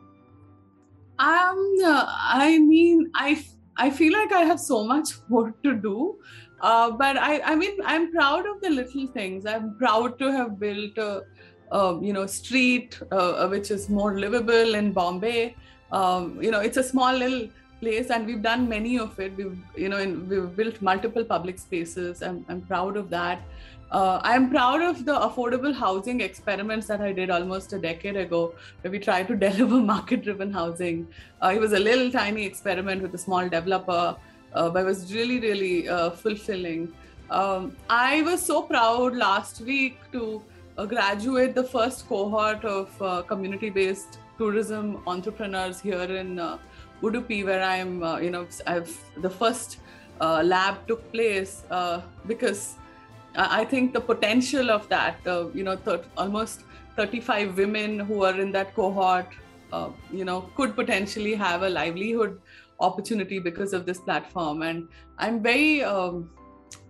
Um, 1.19 1.77
I 1.85 2.59
mean, 2.59 3.11
I 3.15 3.45
I 3.77 3.91
feel 3.91 4.13
like 4.13 4.33
I 4.33 4.41
have 4.41 4.61
so 4.61 4.85
much 4.85 5.11
work 5.29 5.63
to 5.63 5.75
do. 5.75 6.19
Uh, 6.61 6.91
but 6.91 7.17
I, 7.17 7.41
I 7.41 7.55
mean, 7.55 7.79
I'm 7.85 8.13
proud 8.13 8.47
of 8.47 8.61
the 8.61 8.69
little 8.69 9.07
things. 9.07 9.47
I'm 9.47 9.77
proud 9.79 10.19
to 10.19 10.31
have 10.31 10.61
built 10.61 10.99
a, 10.99 11.23
a 11.71 11.99
you 12.01 12.13
know, 12.13 12.27
street 12.27 12.99
uh, 13.11 13.49
which 13.49 13.71
is 13.71 13.89
more 13.89 14.19
livable 14.19 14.75
in 14.75 14.93
Bombay. 14.93 15.57
Um, 15.93 16.41
you 16.43 16.51
know, 16.51 16.61
it's 16.61 16.77
a 16.77 16.83
small 16.83 17.13
little 17.13 17.49
place, 17.81 18.11
and 18.11 18.27
we've 18.27 18.43
done 18.43 18.69
many 18.69 18.99
of 18.99 19.19
it. 19.19 19.37
We've, 19.37 19.59
you 19.77 19.89
know, 19.89 19.99
in, 19.99 20.29
we've 20.29 20.55
built 20.55 20.81
multiple 20.81 21.25
public 21.25 21.59
spaces. 21.59 22.23
I'm, 22.23 22.45
I'm 22.49 22.61
proud 22.63 22.97
of 22.97 23.11
that. 23.11 23.41
Uh, 23.91 24.21
I'm 24.23 24.51
proud 24.51 24.83
of 24.83 25.05
the 25.05 25.15
affordable 25.15 25.75
housing 25.75 26.21
experiments 26.21 26.87
that 26.87 27.01
I 27.01 27.13
did 27.13 27.29
almost 27.29 27.73
a 27.73 27.79
decade 27.79 28.17
ago, 28.17 28.55
where 28.83 28.91
we 28.93 29.01
tried 29.01 29.27
to 29.29 29.37
deliver 29.47 29.81
market 29.81 30.23
driven 30.23 30.53
housing. 30.53 31.09
Uh, 31.43 31.53
it 31.55 31.61
was 31.61 31.73
a 31.73 31.79
little 31.79 32.11
tiny 32.11 32.45
experiment 32.45 33.03
with 33.03 33.15
a 33.15 33.19
small 33.19 33.49
developer 33.49 34.17
uh, 34.55 34.69
but 34.69 34.81
it 34.81 34.87
was 34.87 35.13
really, 35.15 35.41
really 35.41 35.89
uh, 35.89 36.11
fulfilling. 36.11 36.93
Um, 37.31 37.77
I 37.89 38.23
was 38.23 38.45
so 38.45 38.63
proud 38.63 39.15
last 39.15 39.61
week 39.61 39.99
to 40.13 40.37
uh, 40.37 40.41
graduate 40.87 41.55
the 41.55 41.65
first 41.65 42.09
cohort 42.09 42.65
of 42.65 43.03
uh, 43.03 43.23
community 43.23 43.71
based 43.71 44.19
tourism 44.39 45.03
entrepreneurs 45.07 45.81
here 45.81 46.03
in 46.03 46.39
uh, 46.39 46.59
Udupi, 47.03 47.45
where 47.45 47.63
I'm, 47.63 48.03
uh, 48.03 48.19
you 48.19 48.31
know, 48.31 48.47
I've 48.67 48.97
the 49.23 49.31
first 49.31 49.79
lab 50.21 50.87
took 50.87 51.11
place 51.13 51.63
because 52.27 52.75
I 53.35 53.65
think 53.65 53.95
the 53.95 54.01
potential 54.01 54.71
of 54.71 54.89
that, 54.89 55.17
you 55.55 55.63
know, 55.63 55.77
th- 55.77 56.03
almost 56.17 56.65
35 56.97 57.57
women 57.57 57.99
who 58.01 58.25
are 58.25 58.39
in 58.39 58.53
that 58.53 58.75
cohort, 58.75 59.29
you 60.13 60.25
know, 60.25 60.43
could 60.57 60.75
potentially 60.77 61.35
have 61.35 61.63
a 61.63 61.71
livelihood 61.71 62.41
opportunity 62.81 63.39
because 63.39 63.73
of 63.73 63.87
this 63.87 63.99
platform. 63.99 64.63
And 64.63 64.89
i'm 65.19 65.43
very 65.43 65.83
um, 65.83 66.31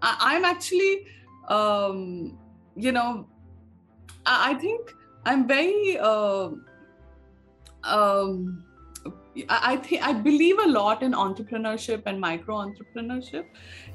I, 0.03 0.37
am 0.37 0.45
actually 0.45 1.07
um, 1.49 2.39
you 2.77 2.93
know 2.93 3.27
I, 4.31 4.55
think 4.55 4.95
i'm 5.27 5.47
very 5.47 5.99
uh, 5.99 6.51
um, 7.85 8.65
I, 9.49 9.73
I 9.73 9.77
think 9.77 10.03
I 10.03 10.13
believe 10.13 10.59
a 10.59 10.69
lot 10.69 11.03
in 11.03 11.13
entrepreneurship 11.13 12.03
and 12.07 12.21
micro 12.21 12.57
entrepreneurship, 12.57 13.47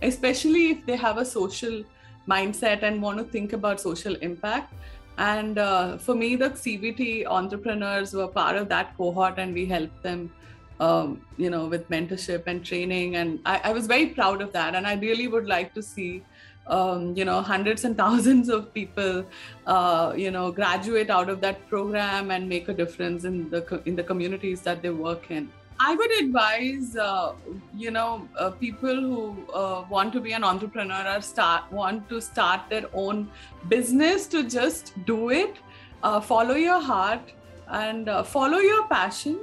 especially 0.02 0.72
if 0.72 0.86
they 0.86 0.96
have 0.96 1.18
a 1.18 1.26
social 1.26 1.84
mindset 2.28 2.84
and 2.84 3.02
want 3.02 3.18
to 3.20 3.24
think 3.24 3.54
about 3.54 3.80
social 3.80 4.16
impact. 4.16 4.74
And 5.18 5.58
uh, 5.58 5.98
for 5.98 6.16
me, 6.16 6.36
the 6.36 6.50
CBT 6.50 7.26
entrepreneurs 7.26 8.14
were 8.14 8.28
part 8.28 8.58
of 8.58 8.68
that 8.70 8.98
cohort, 8.98 9.38
and 9.38 9.54
we 9.54 9.66
helped 9.66 10.04
them 10.04 10.32
um, 10.80 11.22
you 11.38 11.50
know, 11.50 11.68
with 11.68 11.90
mentorship 11.90 12.48
and 12.48 12.66
training. 12.66 13.16
And 13.16 13.40
I, 13.46 13.62
I, 13.66 13.72
was 13.72 13.88
very 13.88 14.08
proud 14.08 14.42
of 14.42 14.52
that. 14.52 14.76
And 14.76 14.86
I 14.86 14.96
really 14.96 15.30
would 15.30 15.48
like 15.48 15.74
to 15.74 15.82
see, 15.82 16.22
um, 16.68 17.16
you 17.16 17.26
know, 17.26 17.42
hundreds 17.42 17.84
and 17.86 17.98
thousands 18.04 18.50
of 18.50 18.74
people, 18.74 19.26
uh, 19.68 20.14
you 20.16 20.32
know, 20.32 20.52
graduate 20.52 21.10
out 21.10 21.30
of 21.30 21.42
that 21.42 21.68
program 21.68 22.32
and 22.32 22.48
make 22.48 22.70
a 22.70 22.74
difference 22.74 23.24
in 23.24 23.50
the 23.50 23.82
in 23.86 23.96
the 23.96 24.04
communities 24.04 24.62
that 24.62 24.82
they 24.82 24.90
work 24.90 25.32
in. 25.32 25.50
I 25.78 25.94
would 25.94 26.12
advise, 26.12 26.96
uh, 26.96 27.34
you 27.76 27.92
know, 27.92 28.30
uh, 28.40 28.52
people 28.52 28.96
who 28.96 29.52
uh, 29.54 29.84
want 29.90 30.14
to 30.14 30.22
be 30.22 30.32
an 30.32 30.44
entrepreneur 30.44 31.18
or 31.18 31.22
start 31.22 31.70
want 31.72 32.08
to 32.10 32.22
start 32.22 32.70
their 32.70 32.86
own 32.94 33.30
business 33.68 34.26
to 34.28 34.44
just 34.44 34.94
do 35.06 35.32
it, 35.32 35.58
uh, 36.02 36.22
follow 36.22 36.56
your 36.56 36.82
heart, 36.82 37.34
and 37.68 38.08
uh, 38.08 38.24
follow 38.24 38.60
your 38.60 38.88
passion 38.88 39.40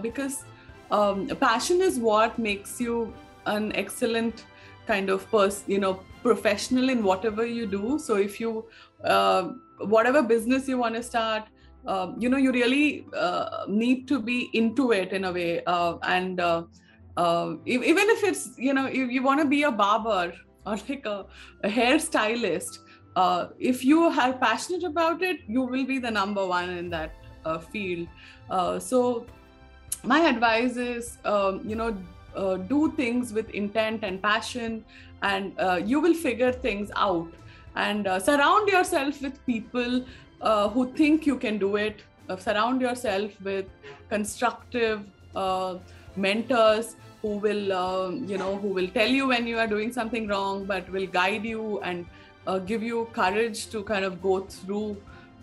because 0.00 0.44
um, 0.92 1.26
passion 1.40 1.80
is 1.80 1.98
what 1.98 2.38
makes 2.38 2.80
you 2.80 3.12
an 3.46 3.72
excellent 3.74 4.44
kind 4.86 5.10
of 5.10 5.30
person 5.30 5.70
you 5.70 5.78
know 5.78 6.00
professional 6.22 6.88
in 6.88 7.02
whatever 7.02 7.44
you 7.44 7.66
do. 7.66 7.98
So 7.98 8.16
if 8.16 8.40
you 8.40 8.66
uh, 9.04 9.50
whatever 9.78 10.22
business 10.22 10.68
you 10.68 10.78
want 10.78 10.94
to 10.94 11.02
start 11.02 11.44
uh, 11.86 12.12
you 12.18 12.28
know 12.28 12.36
you 12.36 12.52
really 12.52 13.06
uh, 13.16 13.64
need 13.68 14.06
to 14.08 14.20
be 14.20 14.50
into 14.52 14.92
it 14.92 15.12
in 15.12 15.24
a 15.24 15.32
way 15.32 15.64
uh, 15.64 15.96
and 16.04 16.38
uh, 16.38 16.62
even 17.66 18.08
if 18.10 18.22
it's 18.22 18.50
you 18.56 18.72
know 18.72 18.86
if 18.86 19.10
you 19.10 19.22
want 19.22 19.40
to 19.40 19.46
be 19.46 19.64
a 19.64 19.70
barber 19.70 20.32
or 20.66 20.76
like 20.88 21.04
a, 21.06 21.26
a 21.64 21.68
hairstylist 21.68 22.78
if 23.58 23.84
you 23.84 24.02
are 24.04 24.32
passionate 24.34 24.84
about 24.84 25.22
it 25.22 25.40
you 25.48 25.62
will 25.62 25.84
be 25.84 25.98
the 25.98 26.10
number 26.10 26.46
one 26.46 26.70
in 26.70 26.88
that 26.88 27.12
field. 27.72 28.06
So 28.80 29.26
my 30.04 30.20
advice 30.20 30.76
is 30.76 31.18
um, 31.24 31.60
you 31.64 31.74
know 31.74 31.96
uh, 32.36 32.56
do 32.56 32.92
things 32.92 33.32
with 33.32 33.50
intent 33.50 34.04
and 34.04 34.22
passion 34.22 34.84
and 35.22 35.58
uh, 35.58 35.80
you 35.84 36.00
will 36.00 36.14
figure 36.14 36.52
things 36.52 36.90
out. 36.96 37.28
And 37.74 38.06
uh, 38.06 38.18
surround 38.18 38.68
yourself 38.68 39.22
with 39.22 39.44
people 39.46 40.04
uh, 40.40 40.68
who 40.68 40.92
think 40.92 41.26
you 41.26 41.36
can 41.36 41.58
do 41.58 41.76
it. 41.76 42.02
Uh, 42.28 42.36
surround 42.36 42.80
yourself 42.80 43.30
with 43.40 43.66
constructive 44.08 45.02
uh, 45.34 45.78
mentors 46.16 46.96
who 47.22 47.36
will 47.38 47.72
um, 47.72 48.24
you 48.26 48.36
know 48.36 48.56
who 48.56 48.68
will 48.68 48.88
tell 48.88 49.08
you 49.08 49.28
when 49.28 49.46
you 49.46 49.58
are 49.58 49.66
doing 49.66 49.92
something 49.92 50.26
wrong 50.26 50.64
but 50.64 50.88
will 50.90 51.06
guide 51.06 51.44
you 51.44 51.80
and 51.80 52.04
give 52.66 52.82
you 52.82 53.08
courage 53.12 53.68
to 53.68 53.82
kind 53.84 54.04
of 54.04 54.20
go 54.20 54.40
through 54.40 54.96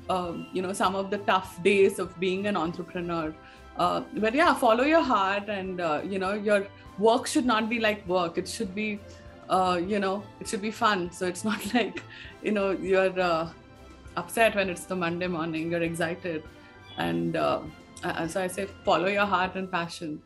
um, 0.10 0.47
you 0.54 0.62
know 0.62 0.73
some 0.73 0.95
of 0.95 1.10
the 1.10 1.19
tough 1.19 1.62
days 1.63 1.99
of 1.99 2.19
being 2.19 2.47
an 2.47 2.58
entrepreneur. 2.58 3.34
Uh, 3.78 4.02
but 4.17 4.34
yeah 4.34 4.54
follow 4.54 4.84
your 4.84 5.02
heart 5.02 5.47
and 5.47 5.80
uh, 5.80 6.02
you 6.04 6.19
know 6.19 6.34
your 6.34 6.67
work 6.99 7.27
should 7.27 7.45
not 7.45 7.69
be 7.69 7.79
like 7.79 8.07
work. 8.07 8.38
It 8.38 8.47
should 8.47 8.75
be 8.75 8.99
uh, 9.49 9.81
you 9.85 9.99
know 9.99 10.23
it 10.39 10.47
should 10.47 10.62
be 10.62 10.71
fun. 10.71 11.12
So 11.12 11.25
it's 11.25 11.43
not 11.43 11.73
like 11.73 12.03
you 12.43 12.51
know 12.51 12.71
you're 12.71 13.19
uh, 13.19 13.49
upset 14.15 14.55
when 14.55 14.69
it's 14.69 14.85
the 14.85 14.95
monday 14.95 15.27
morning 15.27 15.71
you're 15.71 15.83
excited. 15.83 16.43
And 16.97 17.35
uh, 17.35 17.62
so 18.27 18.41
i 18.41 18.47
say 18.47 18.67
follow 18.83 19.07
your 19.07 19.25
heart 19.25 19.55
and 19.55 19.71
passion. 19.71 20.21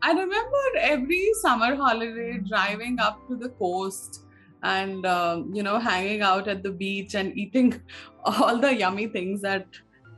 I 0.00 0.12
remember 0.12 0.64
every 0.78 1.30
summer 1.40 1.74
holiday 1.74 2.38
driving 2.38 3.00
up 3.00 3.26
to 3.28 3.36
the 3.36 3.48
coast 3.48 4.20
and 4.62 5.06
um, 5.06 5.52
you 5.54 5.62
know 5.62 5.78
hanging 5.78 6.22
out 6.22 6.48
at 6.48 6.62
the 6.62 6.70
beach 6.70 7.14
and 7.14 7.36
eating 7.36 7.80
all 8.24 8.58
the 8.58 8.74
yummy 8.74 9.06
things 9.06 9.40
that 9.42 9.66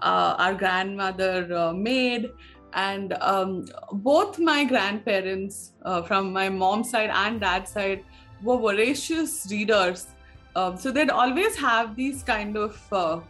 uh, 0.03 0.35
our 0.39 0.55
grandmother 0.55 1.55
uh, 1.55 1.73
made 1.73 2.31
and 2.75 3.13
um, 3.21 3.67
both 3.93 4.39
my 4.39 4.65
grandparents 4.65 5.73
uh, 5.85 6.03
from 6.03 6.33
my 6.33 6.49
mom's 6.49 6.91
side 6.91 7.11
and 7.11 7.41
dad's 7.41 7.71
side 7.73 8.05
were 8.43 8.57
voracious 8.57 9.47
readers. 9.51 10.07
Um, 10.57 10.77
so 10.77 10.91
they'd 10.91 11.11
always 11.11 11.57
have 11.57 11.97
these 11.97 12.23
kind 12.23 12.57
of 12.57 12.93
uh, 12.93 13.21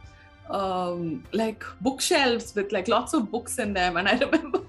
um, 0.50 1.24
like 1.32 1.64
bookshelves 1.80 2.54
with 2.54 2.72
like 2.72 2.88
lots 2.88 3.12
of 3.12 3.30
books 3.30 3.58
in 3.58 3.72
them. 3.72 3.96
And 3.96 4.08
i 4.08 4.18
remember 4.18 4.62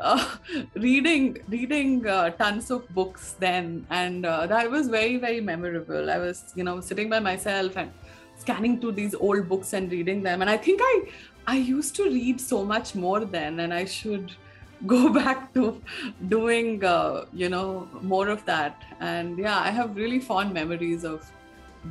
uh, 0.00 0.36
reading 0.74 1.38
reading 1.48 2.06
uh, 2.06 2.30
tons 2.30 2.70
of 2.70 2.88
books 2.90 3.36
then. 3.38 3.86
And 3.90 4.26
uh, 4.26 4.46
that 4.46 4.70
was 4.70 4.88
very 4.88 5.16
very 5.16 5.40
memorable. 5.40 6.10
I 6.10 6.18
was 6.18 6.52
you 6.54 6.64
know 6.64 6.80
sitting 6.80 7.08
by 7.08 7.20
myself 7.20 7.76
and 7.76 7.90
scanning 8.36 8.80
through 8.80 8.92
these 8.92 9.14
old 9.14 9.48
books 9.48 9.72
and 9.72 9.90
reading 9.90 10.22
them. 10.22 10.40
And 10.40 10.50
i 10.50 10.56
think 10.56 10.80
i 10.82 11.08
I 11.48 11.56
used 11.56 11.96
to 11.96 12.04
read 12.04 12.40
so 12.42 12.62
much 12.62 12.94
more 12.94 13.24
then, 13.24 13.60
and 13.60 13.72
I 13.72 13.86
should 13.86 14.32
go 14.86 15.08
back 15.12 15.52
to 15.54 15.82
doing, 16.28 16.84
uh, 16.84 17.24
you 17.32 17.48
know, 17.48 17.88
more 18.02 18.28
of 18.28 18.44
that. 18.44 18.82
And 19.00 19.38
yeah, 19.38 19.58
I 19.58 19.70
have 19.70 19.96
really 19.96 20.20
fond 20.20 20.52
memories 20.52 21.04
of 21.04 21.30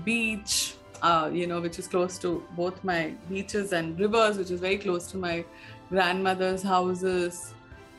beach, 0.06 0.76
uh, 1.02 1.30
you 1.34 1.48
know, 1.48 1.60
which 1.60 1.80
is 1.80 1.88
close 1.88 2.20
to 2.20 2.44
both 2.56 2.84
my 2.84 3.14
beaches 3.30 3.74
and 3.74 4.00
rivers, 4.00 4.38
which 4.38 4.52
is 4.52 4.60
very 4.60 4.78
close 4.78 5.08
to 5.14 5.18
my 5.18 5.44
grandmother's 5.90 6.62
houses. 6.62 7.54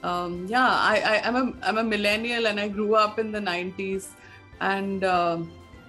Um, 0.05 0.47
yeah, 0.49 0.69
I, 0.69 0.97
I, 1.15 1.29
am 1.29 1.37
a 1.37 1.67
I'm 1.67 1.79
a 1.79 1.83
millennial, 1.83 2.47
and 2.47 2.61
I 2.61 2.69
grew 2.69 2.95
up 2.95 3.19
in 3.19 3.33
the 3.33 3.41
'90s, 3.41 4.11
and 4.61 5.03
uh, 5.03 5.39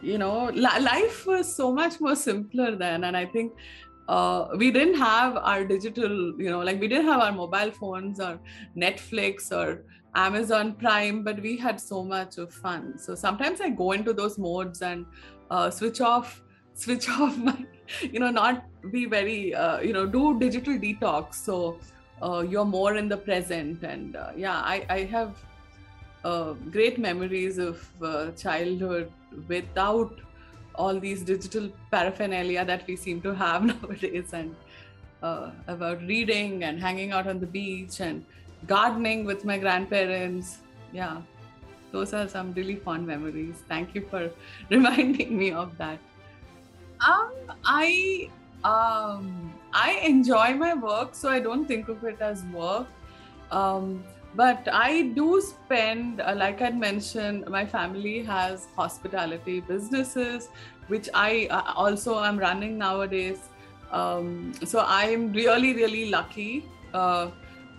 you 0.01 0.17
know, 0.17 0.45
li- 0.45 0.82
life 0.93 1.27
was 1.27 1.53
so 1.53 1.71
much 1.71 2.01
more 2.01 2.15
simpler 2.15 2.75
then, 2.75 3.03
and 3.03 3.15
I 3.15 3.27
think 3.27 3.53
uh, 4.09 4.47
we 4.57 4.71
didn't 4.71 4.95
have 4.95 5.37
our 5.37 5.63
digital, 5.63 6.11
you 6.41 6.49
know, 6.49 6.59
like 6.59 6.79
we 6.79 6.87
didn't 6.87 7.05
have 7.05 7.21
our 7.21 7.31
mobile 7.31 7.71
phones 7.71 8.19
or 8.19 8.39
Netflix 8.75 9.51
or 9.51 9.85
Amazon 10.15 10.73
Prime, 10.73 11.23
but 11.23 11.39
we 11.41 11.55
had 11.57 11.79
so 11.79 12.03
much 12.03 12.37
of 12.39 12.51
fun. 12.51 12.97
So 12.97 13.13
sometimes 13.13 13.61
I 13.61 13.69
go 13.69 13.91
into 13.91 14.13
those 14.13 14.39
modes 14.39 14.81
and 14.81 15.05
uh, 15.51 15.69
switch 15.69 16.01
off 16.01 16.41
switch 16.73 17.09
off 17.09 17.37
my 17.37 17.55
you 18.01 18.19
know 18.19 18.29
not 18.29 18.63
be 18.91 19.05
very 19.05 19.53
uh, 19.53 19.79
you 19.79 19.93
know 19.93 20.05
do 20.05 20.39
digital 20.39 20.73
detox 20.73 21.35
so 21.35 21.77
uh, 22.21 22.39
you're 22.39 22.65
more 22.65 22.95
in 22.95 23.09
the 23.09 23.17
present 23.17 23.83
and 23.83 24.15
uh, 24.15 24.31
yeah 24.35 24.61
i 24.73 24.85
i 24.89 24.99
have 25.03 25.43
uh, 26.23 26.53
great 26.75 26.97
memories 26.97 27.57
of 27.57 27.85
uh, 28.01 28.31
childhood 28.31 29.11
without 29.47 30.21
all 30.79 30.99
these 31.05 31.23
digital 31.29 31.69
paraphernalia 31.91 32.65
that 32.65 32.87
we 32.87 32.95
seem 32.95 33.21
to 33.21 33.35
have 33.35 33.65
nowadays 33.71 34.33
and 34.33 34.55
uh, 35.21 35.51
about 35.67 36.01
reading 36.13 36.63
and 36.63 36.79
hanging 36.79 37.11
out 37.11 37.27
on 37.27 37.39
the 37.39 37.51
beach 37.57 37.99
and 37.99 38.25
gardening 38.67 39.25
with 39.25 39.43
my 39.45 39.57
grandparents. 39.57 40.59
Yeah. 40.93 41.21
Those 41.91 42.13
are 42.13 42.27
some 42.27 42.53
really 42.53 42.75
fond 42.75 43.05
memories. 43.05 43.63
Thank 43.67 43.95
you 43.95 44.05
for 44.09 44.31
reminding 44.69 45.37
me 45.37 45.51
of 45.51 45.77
that. 45.77 45.99
Um 47.07 47.31
i 47.63 48.29
um 48.69 49.53
i 49.81 49.91
enjoy 50.07 50.47
my 50.61 50.73
work 50.73 51.13
so 51.19 51.29
i 51.29 51.39
don't 51.39 51.65
think 51.65 51.87
of 51.87 52.03
it 52.03 52.21
as 52.29 52.43
work. 52.55 52.87
Um 53.51 54.03
but 54.35 54.67
i 54.71 55.01
do 55.15 55.41
spend 55.41 56.21
uh, 56.21 56.33
like 56.35 56.61
i 56.61 56.69
mentioned 56.69 57.47
my 57.49 57.65
family 57.65 58.23
has 58.23 58.67
hospitality 58.75 59.59
businesses 59.61 60.49
which 60.89 61.09
i 61.13 61.47
uh, 61.49 61.73
also 61.75 62.19
am 62.23 62.37
running 62.37 62.77
nowadays. 62.77 63.39
Um, 63.91 64.53
so 64.65 64.83
i'm 64.85 65.31
really 65.33 65.73
really 65.73 66.09
lucky 66.09 66.65
uh, 66.93 67.29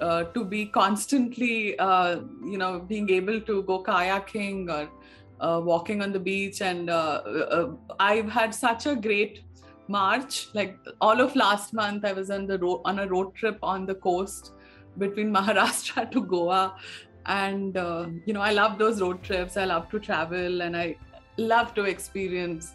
uh, 0.01 0.25
to 0.25 0.45
be 0.45 0.67
constantly 0.67 1.79
uh, 1.79 2.21
you 2.45 2.59
know 2.59 2.81
being 2.81 3.11
able 3.11 3.41
to 3.41 3.63
go 3.65 3.83
kayaking 3.83 4.69
or 4.77 4.89
uh, 5.41 5.61
walking 5.61 6.03
on 6.03 6.13
the 6.13 6.19
beach. 6.19 6.63
And 6.63 6.91
i've 8.01 8.31
had 8.31 8.55
such 8.55 8.87
a 8.87 8.97
great 8.97 9.43
march. 9.89 10.49
Like 10.55 10.79
all 11.01 11.21
of 11.21 11.37
last 11.37 11.73
month 11.75 12.05
i 12.05 12.13
was 12.13 12.31
on 12.31 12.47
the 12.47 12.59
on 12.85 12.99
a 13.01 13.07
road 13.07 13.35
trip 13.35 13.59
on 13.63 13.87
the 13.87 13.95
coast 13.95 14.53
between 14.99 15.33
Maharashtra 15.35 16.11
to 16.11 16.23
Goa. 16.23 16.75
And, 17.27 17.77
uh, 17.77 18.07
you 18.25 18.33
know, 18.33 18.41
I 18.41 18.53
love 18.53 18.79
those 18.79 19.01
road 19.01 19.23
trips. 19.23 19.57
I 19.57 19.65
love 19.65 19.89
to 19.91 20.01
travel 20.01 20.63
and 20.63 20.77
I 20.77 20.97
love 21.37 21.75
to 21.75 21.85
experience 21.85 22.73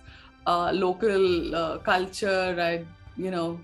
uh, 0.48 0.72
local 0.72 1.56
uh, 1.56 1.78
culture. 1.80 2.56
I, 2.60 2.86
you 3.18 3.32
know, 3.32 3.60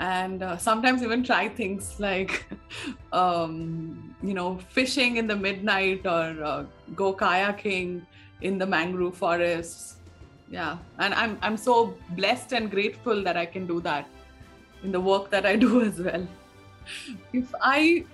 and 0.00 0.42
uh, 0.42 0.56
sometimes 0.56 1.02
even 1.02 1.24
try 1.24 1.48
things 1.48 1.98
like, 1.98 2.46
um, 3.12 4.14
you 4.22 4.34
know, 4.34 4.58
fishing 4.70 5.16
in 5.16 5.26
the 5.26 5.36
midnight 5.36 6.06
or 6.06 6.42
uh, 6.44 6.64
go 6.94 7.14
kayaking 7.14 8.02
in 8.40 8.58
the 8.58 8.66
mangrove 8.66 9.16
forests. 9.16 9.96
Yeah, 10.50 10.78
and 10.98 11.12
I'm 11.12 11.38
I'm 11.42 11.56
so 11.58 11.94
blessed 12.10 12.52
and 12.52 12.70
grateful 12.70 13.22
that 13.22 13.36
I 13.36 13.44
can 13.44 13.66
do 13.66 13.80
that 13.82 14.06
in 14.82 14.92
the 14.92 15.00
work 15.00 15.30
that 15.30 15.44
I 15.44 15.56
do 15.66 15.82
as 15.82 15.98
well 16.00 16.26
if 17.32 17.54
I 17.62 18.04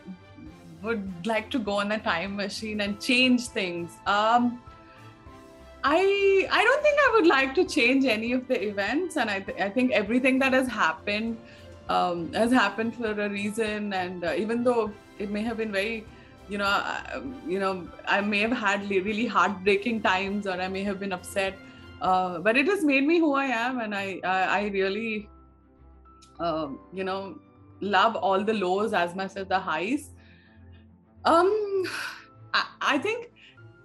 would 0.83 1.27
like 1.27 1.51
to 1.51 1.59
go 1.59 1.81
on 1.81 1.93
a 1.93 1.99
time 1.99 2.37
machine 2.37 2.81
and 2.81 3.01
change 3.01 3.49
things, 3.49 3.93
um, 4.07 4.61
I 5.83 6.49
I 6.51 6.65
don't 6.65 6.83
think 6.83 6.99
I 7.07 7.11
would 7.15 7.27
like 7.27 7.55
to 7.57 7.65
change 7.65 8.05
any 8.07 8.33
of 8.33 8.49
the 8.49 8.63
events, 8.69 9.17
and 9.17 9.31
I 9.31 9.41
th- 9.41 9.61
I 9.61 9.69
think 9.69 9.93
everything 9.93 10.39
that 10.39 10.53
has 10.53 10.69
happened 10.69 11.37
um, 11.89 12.33
has 12.33 12.53
happened 12.53 12.95
for 12.97 13.11
a 13.11 13.29
reason, 13.29 13.93
and 13.93 14.25
uh, 14.25 14.35
even 14.37 14.65
though 14.65 14.93
it 15.19 15.31
may 15.31 15.43
have 15.43 15.59
been 15.59 15.73
very 15.73 16.07
you 16.49 16.59
know, 16.59 16.67
uh, 16.67 17.23
you 17.47 17.59
know, 17.59 17.89
I 18.07 18.21
may 18.21 18.41
have 18.41 18.53
had 18.53 18.89
really 18.89 19.27
heartbreaking 19.27 20.03
times, 20.03 20.47
or 20.47 20.61
I 20.61 20.69
may 20.69 20.85
have 20.85 21.01
been 21.01 21.13
upset, 21.13 21.55
uh, 22.01 22.39
but 22.39 22.57
it 22.57 22.67
has 22.67 22.85
made 22.85 23.07
me 23.07 23.19
who 23.19 23.35
I 23.35 23.47
am, 23.47 23.81
and 23.81 23.95
I, 23.95 24.21
I, 24.25 24.43
I 24.43 24.67
really, 24.69 25.29
um, 26.39 26.81
you 26.93 27.05
know, 27.05 27.39
love 27.81 28.17
all 28.17 28.43
the 28.43 28.55
lows 28.55 28.93
as 28.93 29.15
much 29.15 29.37
as 29.37 29.47
the 29.47 29.59
highs. 29.59 30.11
Um, 31.25 31.85
I, 32.53 32.67
I 32.81 32.99
think 32.99 33.33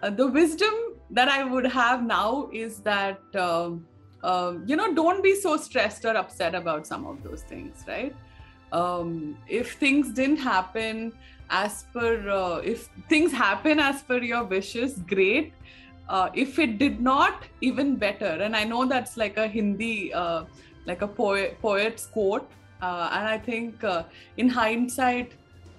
uh, 0.01 0.09
the 0.09 0.27
wisdom 0.27 0.73
that 1.11 1.27
I 1.27 1.43
would 1.43 1.65
have 1.65 2.03
now 2.03 2.49
is 2.53 2.79
that 2.81 3.19
um, 3.35 3.85
um, 4.23 4.63
you 4.67 4.75
know 4.75 4.93
don't 4.93 5.23
be 5.23 5.35
so 5.35 5.57
stressed 5.57 6.05
or 6.05 6.15
upset 6.15 6.55
about 6.55 6.85
some 6.85 7.05
of 7.05 7.23
those 7.23 7.43
things, 7.43 7.83
right? 7.87 8.15
Um, 8.71 9.37
if 9.47 9.73
things 9.73 10.13
didn't 10.13 10.37
happen 10.37 11.13
as 11.49 11.85
per 11.93 12.29
uh, 12.29 12.57
if 12.57 12.89
things 13.07 13.31
happen 13.31 13.79
as 13.79 14.03
per 14.03 14.19
your 14.19 14.43
wishes, 14.43 14.99
great. 15.07 15.53
Uh, 16.07 16.29
if 16.33 16.57
it 16.57 16.79
did 16.79 16.99
not, 16.99 17.43
even 17.61 17.95
better. 17.95 18.25
And 18.25 18.55
I 18.55 18.63
know 18.63 18.85
that's 18.85 19.15
like 19.15 19.37
a 19.37 19.47
Hindi, 19.47 20.11
uh, 20.11 20.45
like 20.87 21.03
a 21.03 21.07
poet, 21.07 21.61
poet's 21.61 22.07
quote 22.07 22.49
uh, 22.81 23.09
and 23.11 23.27
I 23.27 23.37
think 23.37 23.83
uh, 23.83 24.03
in 24.37 24.49
hindsight, 24.49 25.33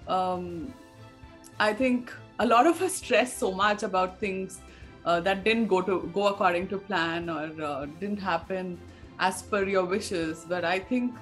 um, 0.07 0.73
I 1.59 1.73
think 1.73 2.11
a 2.39 2.45
lot 2.45 2.67
of 2.67 2.81
us 2.81 2.95
stress 2.95 3.35
so 3.37 3.51
much 3.51 3.83
about 3.83 4.19
things 4.19 4.61
uh, 5.05 5.19
that 5.21 5.43
didn't 5.43 5.67
go 5.67 5.81
to 5.81 6.09
go 6.13 6.27
according 6.27 6.67
to 6.69 6.77
plan 6.77 7.29
or 7.29 7.51
uh, 7.63 7.85
didn't 7.99 8.19
happen 8.19 8.79
as 9.19 9.41
per 9.41 9.63
your 9.63 9.85
wishes. 9.85 10.45
But 10.47 10.65
I 10.65 10.79
think 10.79 11.13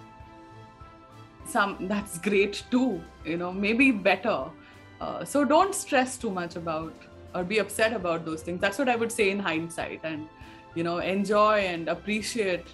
some 1.45 1.87
that's 1.87 2.17
great 2.19 2.63
too. 2.71 3.01
You 3.25 3.37
know, 3.37 3.51
maybe 3.51 3.91
better. 3.91 4.45
Uh, 5.01 5.23
so 5.23 5.45
don't 5.45 5.73
stress 5.73 6.17
too 6.17 6.29
much 6.29 6.55
about 6.55 6.93
or 7.33 7.43
be 7.43 7.59
upset 7.59 7.93
about 7.93 8.25
those 8.25 8.41
things. 8.41 8.59
That's 8.59 8.77
what 8.77 8.89
I 8.89 8.95
would 8.95 9.11
say 9.11 9.29
in 9.29 9.39
hindsight, 9.39 10.01
and 10.03 10.27
you 10.75 10.83
know, 10.83 10.99
enjoy 10.99 11.59
and 11.59 11.87
appreciate 11.87 12.65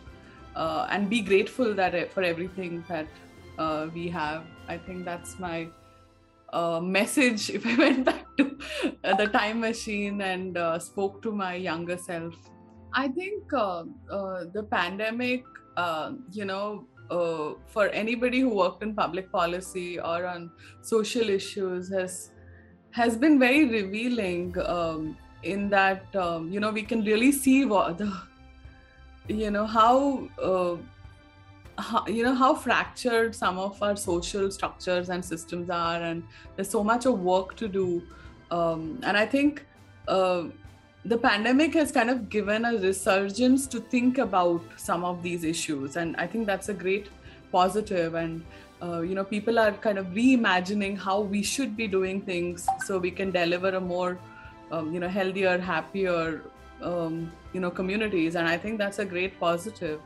uh, 0.55 0.87
and 0.89 1.09
be 1.09 1.21
grateful 1.21 1.73
that 1.73 2.11
for 2.13 2.23
everything 2.23 2.83
that 2.87 3.07
uh, 3.57 3.87
we 3.93 4.07
have. 4.09 4.43
I 4.67 4.77
think 4.77 5.05
that's 5.05 5.39
my 5.39 5.67
uh, 6.53 6.79
message. 6.79 7.49
If 7.49 7.65
I 7.65 7.75
went 7.85 8.05
back 8.05 8.25
to 8.37 8.57
uh, 9.03 9.15
the 9.15 9.27
time 9.27 9.59
machine 9.59 10.21
and 10.21 10.57
uh, 10.57 10.79
spoke 10.79 11.21
to 11.23 11.31
my 11.31 11.55
younger 11.55 11.97
self, 11.97 12.33
I 12.93 13.07
think 13.09 13.53
uh, 13.53 13.83
the 14.09 14.65
pandemic, 14.69 15.43
you 16.31 16.45
know, 16.45 16.87
for 17.67 17.89
anybody 17.89 18.39
who 18.39 18.49
worked 18.49 18.81
in 18.83 18.95
public 18.95 19.31
policy 19.31 19.99
or 19.99 20.25
on 20.25 20.51
social 20.81 21.29
issues 21.29 21.91
has 21.91 22.31
has 22.91 23.17
been 23.17 23.37
very 23.37 23.65
revealing 23.65 24.55
um, 24.65 25.17
in 25.43 25.69
that 25.69 26.15
um, 26.15 26.49
you 26.49 26.59
know 26.59 26.71
we 26.71 26.81
can 26.81 27.03
really 27.03 27.31
see 27.31 27.65
what 27.65 27.97
the 27.97 28.09
you 29.27 29.51
know 29.51 29.65
how, 29.65 30.29
uh, 30.41 30.75
how, 31.77 32.05
you 32.07 32.23
know 32.23 32.33
how 32.33 32.55
fractured 32.55 33.35
some 33.35 33.57
of 33.57 33.81
our 33.81 33.95
social 33.95 34.49
structures 34.51 35.09
and 35.09 35.23
systems 35.23 35.69
are 35.69 36.01
and 36.01 36.23
there's 36.55 36.69
so 36.69 36.83
much 36.83 37.05
of 37.05 37.19
work 37.19 37.55
to 37.57 37.67
do. 37.67 38.03
Um, 38.51 38.99
and 39.01 39.17
i 39.17 39.25
think 39.25 39.65
uh, 40.07 40.43
the 41.03 41.17
pandemic 41.17 41.73
has 41.73 41.91
kind 41.91 42.11
of 42.11 42.29
given 42.29 42.63
a 42.63 42.77
resurgence 42.77 43.65
to 43.67 43.79
think 43.79 44.19
about 44.19 44.61
some 44.77 45.03
of 45.03 45.23
these 45.23 45.43
issues 45.43 45.95
and 45.95 46.15
i 46.17 46.27
think 46.27 46.45
that's 46.45 46.69
a 46.69 46.73
great 46.73 47.09
positive. 47.51 48.15
And 48.15 48.43
uh, 48.81 49.01
you 49.01 49.15
know 49.15 49.23
people 49.23 49.59
are 49.59 49.71
kind 49.85 49.97
of 49.97 50.07
reimagining 50.07 50.97
how 51.07 51.19
we 51.35 51.41
should 51.53 51.77
be 51.81 51.87
doing 51.87 52.21
things 52.31 52.67
so 52.85 52.97
we 52.97 53.11
can 53.19 53.31
deliver 53.31 53.69
a 53.69 53.83
more 53.93 54.17
um, 54.71 54.93
you 54.93 54.99
know 54.99 55.07
healthier 55.07 55.57
happier 55.57 56.41
um, 56.81 57.31
you 57.53 57.59
know 57.59 57.71
communities. 57.71 58.35
And 58.35 58.47
i 58.47 58.57
think 58.57 58.77
that's 58.77 58.99
a 58.99 59.05
great 59.05 59.39
positive 59.39 59.99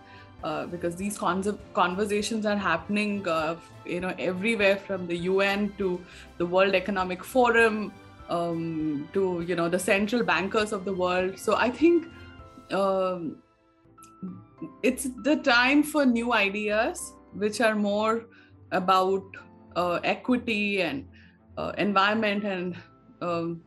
uh, 0.44 0.66
because 0.68 0.96
these 0.96 1.18
conversations 1.18 2.46
are 2.46 2.58
happening 2.58 3.28
uh, 3.28 3.56
you 3.86 4.00
know 4.00 4.14
everywhere 4.18 4.78
from 4.78 5.08
the 5.08 5.18
un 5.18 5.74
to 5.78 6.04
the 6.38 6.46
world 6.46 6.76
economic 6.76 7.24
forum 7.24 7.92
um, 8.30 9.10
to 9.14 9.44
you 9.48 9.56
know 9.56 9.68
the 9.68 9.80
central 9.80 10.24
bankers 10.24 10.72
of 10.72 10.86
the 10.86 10.94
world. 10.94 11.38
So 11.38 11.56
i 11.56 11.70
think 11.70 12.08
um, 12.72 13.38
it's 14.84 15.08
the 15.24 15.38
time 15.38 15.84
for 15.84 16.06
new 16.06 16.34
ideas 16.34 17.14
which 17.34 17.62
are 17.62 17.76
more 17.76 18.26
about 18.72 19.24
uh, 19.76 20.00
equity 20.04 20.82
and 20.82 21.08
uh, 21.58 21.72
environment 21.78 22.44
and 22.44 22.76
um, 23.22 23.62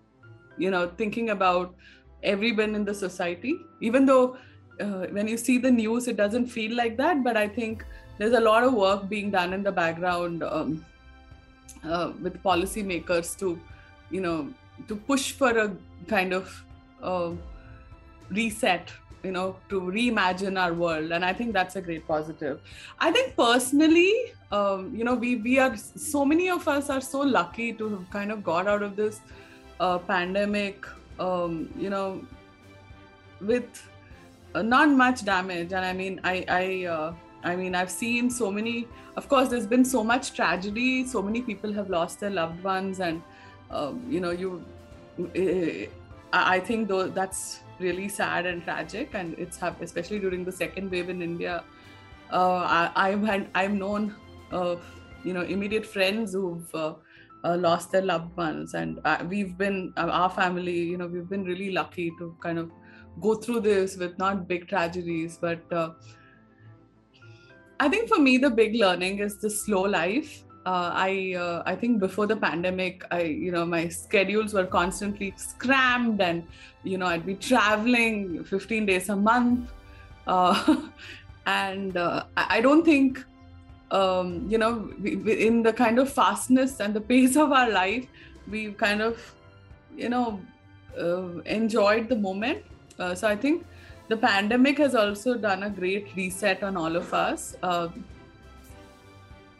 you 0.58 0.70
know 0.70 0.90
thinking 0.96 1.30
about 1.30 1.74
everyone 2.22 2.74
in 2.74 2.85
the 2.85 2.94
society. 2.94 3.58
Even 3.80 4.06
though 4.06 4.37
uh, 4.80 5.06
when 5.11 5.28
you 5.28 5.37
see 5.37 5.58
the 5.58 5.70
news 5.70 6.08
it 6.08 6.16
doesn't 6.16 6.46
feel 6.46 6.74
like 6.74 6.96
that 6.96 7.22
but 7.22 7.37
i 7.37 7.46
think 7.46 7.85
there's 8.18 8.32
a 8.32 8.40
lot 8.40 8.64
of 8.64 8.73
work 8.73 9.08
being 9.08 9.31
done 9.31 9.52
in 9.52 9.62
the 9.62 9.70
background 9.70 10.42
um, 10.42 10.85
uh, 11.85 12.12
with 12.20 12.42
policymakers 12.42 13.38
to 13.38 13.58
you 14.10 14.20
know 14.20 14.48
to 14.88 14.96
push 14.96 15.33
for 15.33 15.50
a 15.58 15.77
kind 16.08 16.33
of 16.33 16.64
uh, 17.02 17.31
reset 18.31 18.90
you 19.23 19.31
know 19.31 19.56
to 19.68 19.81
reimagine 19.81 20.60
our 20.60 20.73
world. 20.75 21.12
And 21.12 21.25
i 21.25 21.33
think 21.33 21.52
that's 21.52 21.77
a 21.77 21.81
great 21.81 22.06
positive. 22.06 22.60
I 22.98 23.12
think 23.12 23.37
personally 23.37 24.33
um, 24.50 24.94
you 24.94 25.04
know 25.04 25.14
we 25.14 25.37
we 25.37 25.58
are 25.58 25.77
so 25.77 26.25
many 26.25 26.50
of 26.50 26.66
us 26.68 26.90
are 26.90 27.00
so 27.00 27.20
lucky 27.20 27.73
to 27.75 27.88
have 27.88 28.10
kind 28.10 28.33
of 28.33 28.42
got 28.42 28.66
out 28.66 28.83
of 28.83 28.96
this 28.96 29.20
uh, 29.81 29.98
pandemic 29.98 30.87
um, 31.19 31.73
you 31.77 31.90
know, 31.90 32.25
with 33.40 33.88
not 34.54 34.90
much 34.90 35.25
damage. 35.25 35.73
And 35.73 35.85
I 35.85 35.92
mean, 35.92 36.21
I, 36.25 36.44
I, 36.48 36.85
uh, 36.87 37.15
I 37.44 37.56
mean, 37.56 37.75
I've 37.75 37.90
seen 37.90 38.31
so 38.31 38.50
many. 38.50 38.87
Of 39.17 39.29
course, 39.29 39.48
there's 39.48 39.67
been 39.67 39.85
so 39.85 40.04
much 40.04 40.35
tragedy. 40.35 41.06
So 41.06 41.23
many 41.23 41.42
people 41.42 41.73
have 41.73 41.90
lost 41.90 42.21
their 42.21 42.31
loved 42.31 42.63
ones, 42.63 43.00
and 43.00 43.23
um, 43.71 44.04
you 44.08 44.21
know, 44.21 44.31
you. 44.31 44.65
Uh, 45.19 45.90
I 46.35 46.60
think 46.60 46.88
though 46.88 47.08
that's 47.08 47.60
really 47.79 48.08
sad 48.08 48.46
and 48.46 48.63
tragic, 48.63 49.10
and 49.15 49.38
it's 49.38 49.58
happened 49.58 49.85
especially 49.85 50.19
during 50.19 50.44
the 50.44 50.52
second 50.52 50.90
wave 50.90 51.10
in 51.10 51.21
India. 51.21 51.65
Uh, 52.33 52.90
I, 52.94 53.10
I've 53.10 53.23
had 53.23 53.48
I've 53.54 53.73
known, 53.73 54.15
uh, 54.50 54.77
you 55.25 55.35
know, 55.35 55.42
immediate 55.42 55.85
friends 55.85 56.33
who've 56.33 56.75
uh, 57.44 57.48
uh, 57.48 57.56
lost 57.56 57.92
their 57.92 58.02
loved 58.02 58.36
ones, 58.36 58.74
and 58.74 59.00
uh, 59.04 59.24
we've 59.28 59.56
been 59.56 59.92
our 59.96 60.30
family. 60.30 60.78
You 60.78 60.98
know, 60.98 61.06
we've 61.06 61.28
been 61.28 61.44
really 61.44 61.70
lucky 61.70 62.12
to 62.18 62.36
kind 62.42 62.58
of 62.58 62.70
go 63.20 63.34
through 63.34 63.60
this 63.60 63.96
with 63.96 64.18
not 64.18 64.48
big 64.48 64.68
tragedies, 64.68 65.38
but 65.40 65.60
I 67.82 67.88
think 67.88 68.08
for 68.08 68.18
me 68.18 68.38
the 68.38 68.48
big 68.48 68.76
learning 68.76 69.18
is 69.18 69.38
the 69.38 69.50
slow 69.50 69.82
life. 69.82 70.44
Uh, 70.64 70.90
I 70.94 71.34
uh, 71.36 71.62
I 71.66 71.74
think 71.74 71.98
before 71.98 72.28
the 72.28 72.36
pandemic, 72.36 73.04
I 73.10 73.22
you 73.22 73.50
know 73.50 73.66
my 73.66 73.88
schedules 73.88 74.54
were 74.54 74.66
constantly 74.66 75.34
scrammed, 75.36 76.20
and 76.20 76.44
you 76.84 76.98
know 76.98 77.06
I'd 77.06 77.26
be 77.26 77.34
traveling 77.34 78.44
15 78.44 78.86
days 78.86 79.08
a 79.08 79.16
month, 79.16 79.72
uh, 80.28 80.76
and 81.46 81.96
uh, 81.96 82.24
I 82.36 82.60
don't 82.60 82.84
think 82.84 83.24
um, 83.92 84.46
you 84.48 84.58
know 84.58 84.90
we, 85.00 85.16
we, 85.16 85.46
in 85.46 85.62
the 85.62 85.72
kind 85.72 85.98
of 85.98 86.12
fastness 86.12 86.80
and 86.80 86.94
the 86.94 87.00
pace 87.00 87.36
of 87.36 87.52
our 87.52 87.70
life, 87.70 88.06
we 88.50 88.72
kind 88.72 89.02
of 89.02 89.34
you 89.96 90.08
know 90.08 90.40
uh, 90.98 91.40
enjoyed 91.60 92.08
the 92.08 92.16
moment. 92.16 92.64
Uh, 92.98 93.14
so 93.14 93.28
I 93.28 93.36
think 93.36 93.64
the 94.08 94.16
pandemic 94.16 94.78
has 94.78 94.94
also 94.94 95.36
done 95.36 95.62
a 95.62 95.70
great 95.70 96.14
reset 96.16 96.62
on 96.62 96.76
all 96.76 96.96
of 96.96 97.12
us. 97.14 97.56
Uh, 97.62 97.88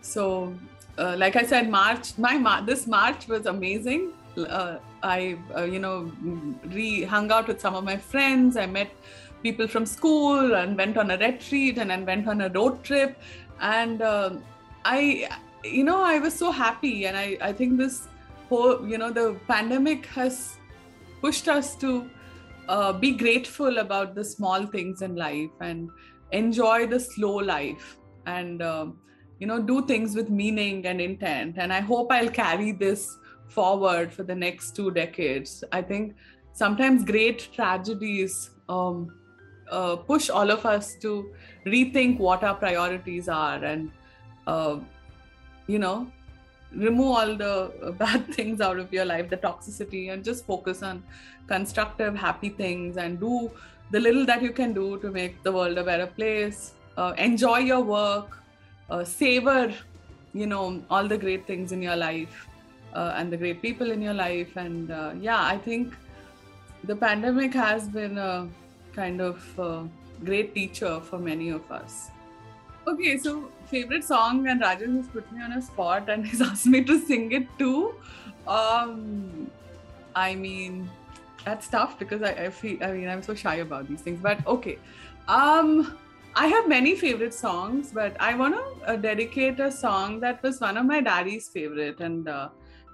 so, 0.01 0.55
uh, 0.99 1.15
like 1.17 1.37
I 1.37 1.45
said, 1.45 1.71
March, 1.71 2.19
my 2.19 2.37
Mar- 2.37 2.63
this 2.63 2.87
March 2.87 3.29
was 3.29 3.47
amazing. 3.47 4.13
Uh, 4.37 4.79
I, 5.03 5.39
uh, 5.57 5.63
you 5.63 5.79
know, 5.79 6.11
re 6.65 7.03
hung 7.03 7.31
out 7.31 7.49
with 7.49 7.61
some 7.61 7.75
of 7.75 7.85
my 7.85 7.97
friends. 7.97 8.57
I 8.57 8.67
met 8.67 8.91
people 9.43 9.67
from 9.67 9.87
school 9.87 10.55
and 10.55 10.77
went 10.77 10.97
on 10.97 11.11
a 11.11 11.19
retreat 11.19 11.79
and 11.79 11.91
then 11.91 12.07
went 12.07 12.29
on 12.29 12.41
a 12.41 12.49
road 12.49 12.83
trip. 12.83 13.19
And 13.61 14.03
um, 14.03 14.43
I, 14.85 15.29
you 15.65 15.85
know, 15.85 16.03
I 16.03 16.19
was 16.19 16.35
so 16.35 16.51
happy. 16.51 17.07
And 17.07 17.17
I, 17.17 17.37
I 17.41 17.53
think 17.53 17.79
this 17.79 18.09
whole, 18.49 18.87
you 18.87 18.99
know, 18.99 19.11
the 19.11 19.37
pandemic 19.47 20.07
has 20.07 20.57
pushed 21.21 21.49
us 21.49 21.77
to 21.77 22.11
uh, 22.69 22.93
be 22.93 23.13
grateful 23.13 23.79
about 23.79 24.15
the 24.15 24.25
small 24.25 24.67
things 24.67 25.03
in 25.03 25.17
life 25.17 25.51
and 25.61 25.91
enjoy 26.33 26.87
the 26.87 26.99
slow 26.99 27.37
life 27.37 27.99
and 28.27 28.63
uh, 28.63 28.87
you 29.39 29.47
know 29.47 29.61
do 29.61 29.85
things 29.87 30.15
with 30.15 30.31
meaning 30.31 30.87
and 30.87 31.01
intent 31.01 31.57
and 31.59 31.73
i 31.73 31.81
hope 31.81 32.13
i'll 32.13 32.31
carry 32.31 32.71
this 32.73 33.19
forward 33.49 34.13
for 34.13 34.23
the 34.23 34.35
next 34.35 34.77
two 34.77 34.91
decades 34.91 35.65
i 35.73 35.83
think 35.83 36.15
sometimes 36.53 37.05
great 37.05 37.49
tragedies 37.53 38.51
um, 38.69 39.13
uh, 39.73 39.97
push 39.97 40.31
all 40.31 40.51
of 40.51 40.65
us 40.67 40.95
to 41.05 41.33
rethink 41.67 42.19
what 42.19 42.45
our 42.45 42.55
priorities 42.55 43.29
are 43.29 43.65
and 43.65 43.91
uh, 44.47 44.79
you 45.67 45.79
know 45.79 46.07
remove 46.75 47.17
all 47.19 47.37
the 47.37 47.95
bad 47.99 48.27
things 48.35 48.61
out 48.61 48.79
of 48.79 48.93
your 48.93 49.05
life 49.05 49.29
the 49.31 49.37
toxicity 49.37 50.13
and 50.13 50.25
just 50.25 50.47
focus 50.47 50.83
on 50.83 51.03
constructive 51.47 52.15
happy 52.17 52.49
things 52.49 52.97
and 52.97 53.21
do 53.21 53.51
the 53.91 54.01
little 54.01 54.25
that 54.27 54.43
you 54.43 54.53
can 54.53 54.73
do 54.73 54.99
to 55.01 55.11
make 55.11 55.43
the 55.43 55.53
world 55.53 55.77
a 55.77 55.85
better 55.85 56.07
place. 56.07 56.73
Uh, 56.97 57.13
enjoy 57.19 57.59
your 57.59 57.83
work. 57.83 58.39
Uh, 58.91 59.05
savor 59.05 59.73
you 60.35 60.47
know 60.47 60.83
all 60.91 61.07
the 61.09 61.17
great 61.17 61.47
things 61.47 61.73
in 61.73 61.83
your 61.83 61.97
life 61.97 62.49
uh, 62.95 63.13
and 63.17 63.33
the 63.33 63.37
great 63.37 63.63
people 63.63 63.91
in 63.91 64.03
your 64.03 64.15
life. 64.15 64.57
And 64.57 64.91
uh, 64.91 65.13
yeah 65.19 65.43
i 65.43 65.57
think 65.57 65.95
the 66.85 66.97
pandemic 66.97 67.55
has 67.55 67.89
been 67.89 68.19
a 68.19 68.49
kind 68.95 69.21
of 69.21 69.89
great 70.25 70.55
teacher 70.55 71.01
for 71.01 71.19
many 71.19 71.49
of 71.51 71.71
us 71.71 72.11
okay 72.87 73.17
so 73.19 73.51
favorite 73.73 74.05
song 74.05 74.47
and 74.49 74.63
Rajan 74.63 74.97
has 74.97 75.09
put 75.09 75.31
me 75.33 75.43
on 75.43 75.53
a 75.53 75.63
spot 75.63 76.11
and 76.11 76.27
he's 76.31 76.43
asked 76.43 76.67
me 76.67 76.85
to 76.85 76.99
sing 77.01 77.33
it 77.33 77.47
too. 77.59 77.95
Um, 78.47 79.51
I 80.15 80.35
mean, 80.35 80.91
that's 81.45 81.69
tough 81.69 81.99
because 81.99 82.23
I, 82.23 82.33
I 82.47 82.51
feel, 82.51 82.83
I 82.85 82.93
mean, 82.93 83.09
I'm 83.09 83.23
so 83.23 83.35
shy 83.35 83.57
about 83.67 83.89
these 83.89 84.01
things, 84.01 84.21
but 84.21 84.47
okay. 84.47 84.79
Um, 85.29 85.97
I 86.35 86.47
have 86.47 86.69
many 86.69 86.97
favorite 86.97 87.35
songs, 87.35 87.93
but 87.93 88.17
I 88.21 88.35
want 88.35 88.55
to 88.55 88.91
uh, 88.91 88.97
dedicate 88.97 89.61
a 89.61 89.71
song 89.71 90.21
that 90.21 90.43
was 90.43 90.61
one 90.61 90.77
of 90.77 90.87
my 90.87 91.01
daddy's 91.01 91.49
favorite. 91.49 92.01
And 92.01 92.29
uh, 92.29 92.49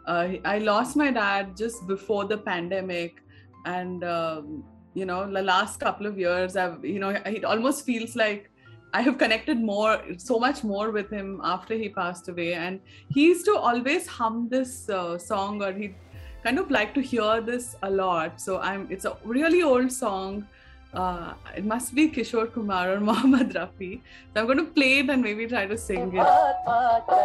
uh, 0.07 0.29
I 0.45 0.59
lost 0.59 0.97
my 0.97 1.11
dad 1.11 1.57
just 1.57 1.87
before 1.87 2.25
the 2.25 2.39
pandemic. 2.39 3.23
And, 3.65 4.03
um, 4.05 4.65
you 4.98 5.06
know, 5.06 5.32
the 5.32 5.42
last 5.42 5.80
couple 5.80 6.06
of 6.06 6.18
years, 6.18 6.56
I've, 6.56 6.84
you 6.86 7.00
know, 7.00 7.10
it 7.10 7.44
almost 7.44 7.86
feels 7.86 8.16
like 8.16 8.50
I 8.94 9.02
have 9.02 9.18
connected 9.18 9.60
more, 9.60 10.02
so 10.18 10.40
much 10.40 10.64
more 10.64 10.92
with 10.92 11.10
him 11.10 11.42
after 11.44 11.74
he 11.74 11.90
passed 11.90 12.30
away. 12.30 12.54
And 12.54 12.80
he 13.10 13.26
used 13.26 13.46
to 13.46 13.58
always 13.58 14.06
hum 14.08 14.50
this 14.50 14.90
uh, 14.90 15.18
song, 15.18 15.64
or 15.64 15.72
he 15.72 15.96
kind 16.44 16.60
of 16.60 16.70
like 16.70 16.94
to 16.94 17.02
hear 17.02 17.42
this 17.42 17.76
a 17.82 17.90
lot. 17.90 18.40
So 18.40 18.60
I'm, 18.60 18.88
it's 18.92 19.06
a 19.06 19.18
really 19.24 19.64
old 19.64 19.92
song. 19.92 20.46
Uh, 20.94 21.34
it 21.58 21.66
must 21.66 21.96
be 21.96 22.08
Kishore 22.08 22.54
Kumar 22.54 22.94
or 22.94 23.00
Mohammad 23.00 23.56
Rafi. 23.56 24.02
So 24.34 24.42
I'm 24.42 24.46
going 24.46 24.60
to 24.60 24.66
play 24.66 25.00
it 25.00 25.10
and 25.10 25.24
maybe 25.24 25.48
try 25.48 25.66
to 25.66 25.76
sing 25.76 26.16
it 26.16 26.28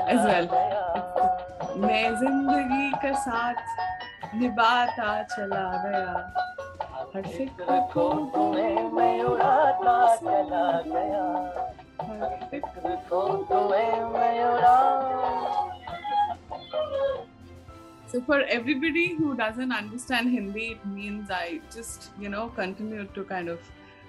as 0.09 0.25
well. 0.25 0.49
मैं 1.79 2.05
जिंदगी 2.21 2.91
का 3.03 3.12
साथ 3.25 4.35
निभाता 4.41 5.23
चला 5.35 5.66
गया 5.85 6.62
हर 7.14 7.23
फिक्र 7.23 7.79
को 7.93 8.09
तुम्हें 8.35 8.91
मैं 8.93 9.23
उड़ाता 9.23 9.97
चला 10.16 10.66
गया 10.87 11.25
हर 12.03 12.49
फिक्र 12.51 12.95
को 13.11 13.23
तुम्हें 13.51 14.01
मैं 14.12 14.45
उड़ा 14.45 14.77
So 18.11 18.23
for 18.23 18.41
everybody 18.49 19.14
who 19.14 19.35
doesn't 19.35 19.71
understand 19.71 20.31
Hindi, 20.31 20.69
it 20.73 20.87
means 20.87 21.31
I 21.31 21.61
just, 21.71 22.11
you 22.19 22.31
know, 22.31 22.49
continue 22.49 23.05
to 23.05 23.25
kind 23.25 23.51
of 23.51 23.59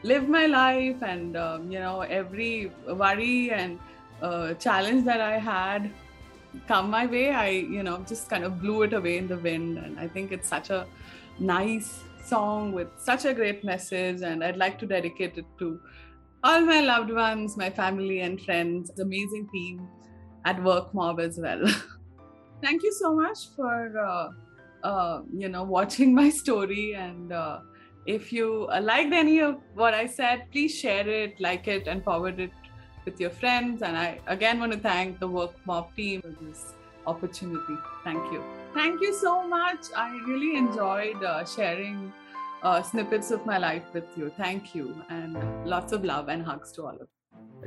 live 0.03 0.29
my 0.29 0.45
life 0.45 1.01
and, 1.01 1.35
um, 1.35 1.69
you 1.69 1.79
know, 1.79 1.99
every 2.01 2.71
worry 2.87 3.51
and 3.51 3.77
uh, 4.21 4.53
challenge 4.53 5.03
that 5.03 5.19
I 5.19 5.37
had 5.37 5.91
come 6.65 6.89
my 6.89 7.07
way, 7.07 7.31
I, 7.31 7.49
you 7.49 7.83
know, 7.83 7.97
just 8.07 8.29
kind 8.29 8.45
of 8.45 8.61
blew 8.61 8.83
it 8.83 8.93
away 8.93 9.17
in 9.17 9.27
the 9.27 9.37
wind. 9.37 9.77
And 9.77 9.99
I 9.99 10.07
think 10.07 10.31
it's 10.31 10.47
such 10.47 10.69
a 10.69 10.87
nice 11.37 12.01
song 12.24 12.72
with 12.72 12.88
such 12.98 13.24
a 13.24 13.34
great 13.34 13.64
message, 13.64 14.22
and 14.22 14.42
I'd 14.42 14.56
like 14.56 14.78
to 14.80 14.86
dedicate 14.86 15.38
it 15.38 15.46
to 15.58 15.80
all 16.42 16.60
my 16.60 16.80
loved 16.80 17.10
ones, 17.10 17.56
my 17.56 17.70
family, 17.70 18.20
and 18.20 18.40
friends. 18.40 18.90
Amazing 18.98 19.48
team 19.52 19.88
at 20.44 20.62
Work 20.62 20.94
Mob 20.94 21.20
as 21.20 21.38
well. 21.38 21.64
Thank 22.62 22.82
you 22.82 22.92
so 22.92 23.14
much 23.14 23.38
for 23.56 23.98
uh, 23.98 24.28
uh, 24.86 25.22
you 25.32 25.48
know 25.48 25.64
watching 25.64 26.14
my 26.14 26.30
story, 26.30 26.94
and 26.94 27.32
uh, 27.32 27.60
if 28.06 28.32
you 28.32 28.68
liked 28.80 29.12
any 29.12 29.40
of 29.40 29.56
what 29.74 29.94
I 29.94 30.06
said, 30.06 30.46
please 30.52 30.74
share 30.78 31.08
it, 31.08 31.40
like 31.40 31.68
it, 31.68 31.86
and 31.86 32.04
forward 32.04 32.40
it 32.40 32.52
with 33.04 33.20
your 33.20 33.30
friends. 33.30 33.82
And 33.82 33.96
I 33.96 34.20
again 34.26 34.60
want 34.60 34.72
to 34.72 34.78
thank 34.78 35.20
the 35.20 35.28
Work 35.28 35.54
Mob 35.66 35.94
team 35.96 36.22
for 36.22 36.34
this 36.44 36.74
opportunity. 37.06 37.76
Thank 38.02 38.32
you. 38.32 38.42
Thank 38.74 39.00
you 39.00 39.14
so 39.14 39.46
much. 39.46 39.86
I 39.96 40.10
really 40.26 40.56
enjoyed 40.56 41.22
uh, 41.22 41.44
sharing 41.44 42.12
uh, 42.62 42.82
snippets 42.82 43.30
of 43.30 43.46
my 43.46 43.58
life 43.58 43.82
with 43.92 44.06
you. 44.16 44.30
Thank 44.36 44.74
you. 44.74 44.94
And 45.08 45.36
lots 45.66 45.92
of 45.92 46.04
love 46.04 46.28
and 46.28 46.44
hugs 46.44 46.72
to 46.72 46.82
all 46.82 46.94
of 46.94 47.00
you. 47.00 47.08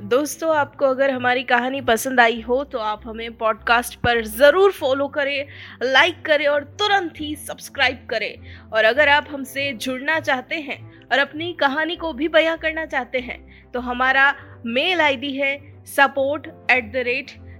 दोस्तों 0.02 0.54
आपको 0.56 0.86
अगर 0.86 1.10
हमारी 1.10 1.42
कहानी 1.44 1.80
पसंद 1.82 2.20
आई 2.20 2.40
हो 2.40 2.62
तो 2.72 2.78
आप 2.78 3.00
हमें 3.06 3.36
पॉडकास्ट 3.36 3.94
पर 4.00 4.22
ज़रूर 4.24 4.72
फॉलो 4.72 5.06
करें 5.16 5.48
लाइक 5.82 6.24
करें 6.26 6.46
और 6.48 6.64
तुरंत 6.80 7.20
ही 7.20 7.34
सब्सक्राइब 7.46 8.06
करें 8.10 8.70
और 8.72 8.84
अगर 8.84 9.08
आप 9.08 9.26
हमसे 9.30 9.72
जुड़ना 9.72 10.18
चाहते 10.20 10.60
हैं 10.68 10.78
और 11.12 11.18
अपनी 11.18 11.52
कहानी 11.60 11.96
को 11.96 12.12
भी 12.12 12.28
बयां 12.36 12.56
करना 12.58 12.84
चाहते 12.86 13.18
हैं 13.28 13.40
तो 13.72 13.80
हमारा 13.80 14.32
मेल 14.66 15.00
आईडी 15.00 15.32
है 15.36 15.56
support 15.96 16.46
at 16.70 16.92
the 16.92 17.02
rate 17.10 17.30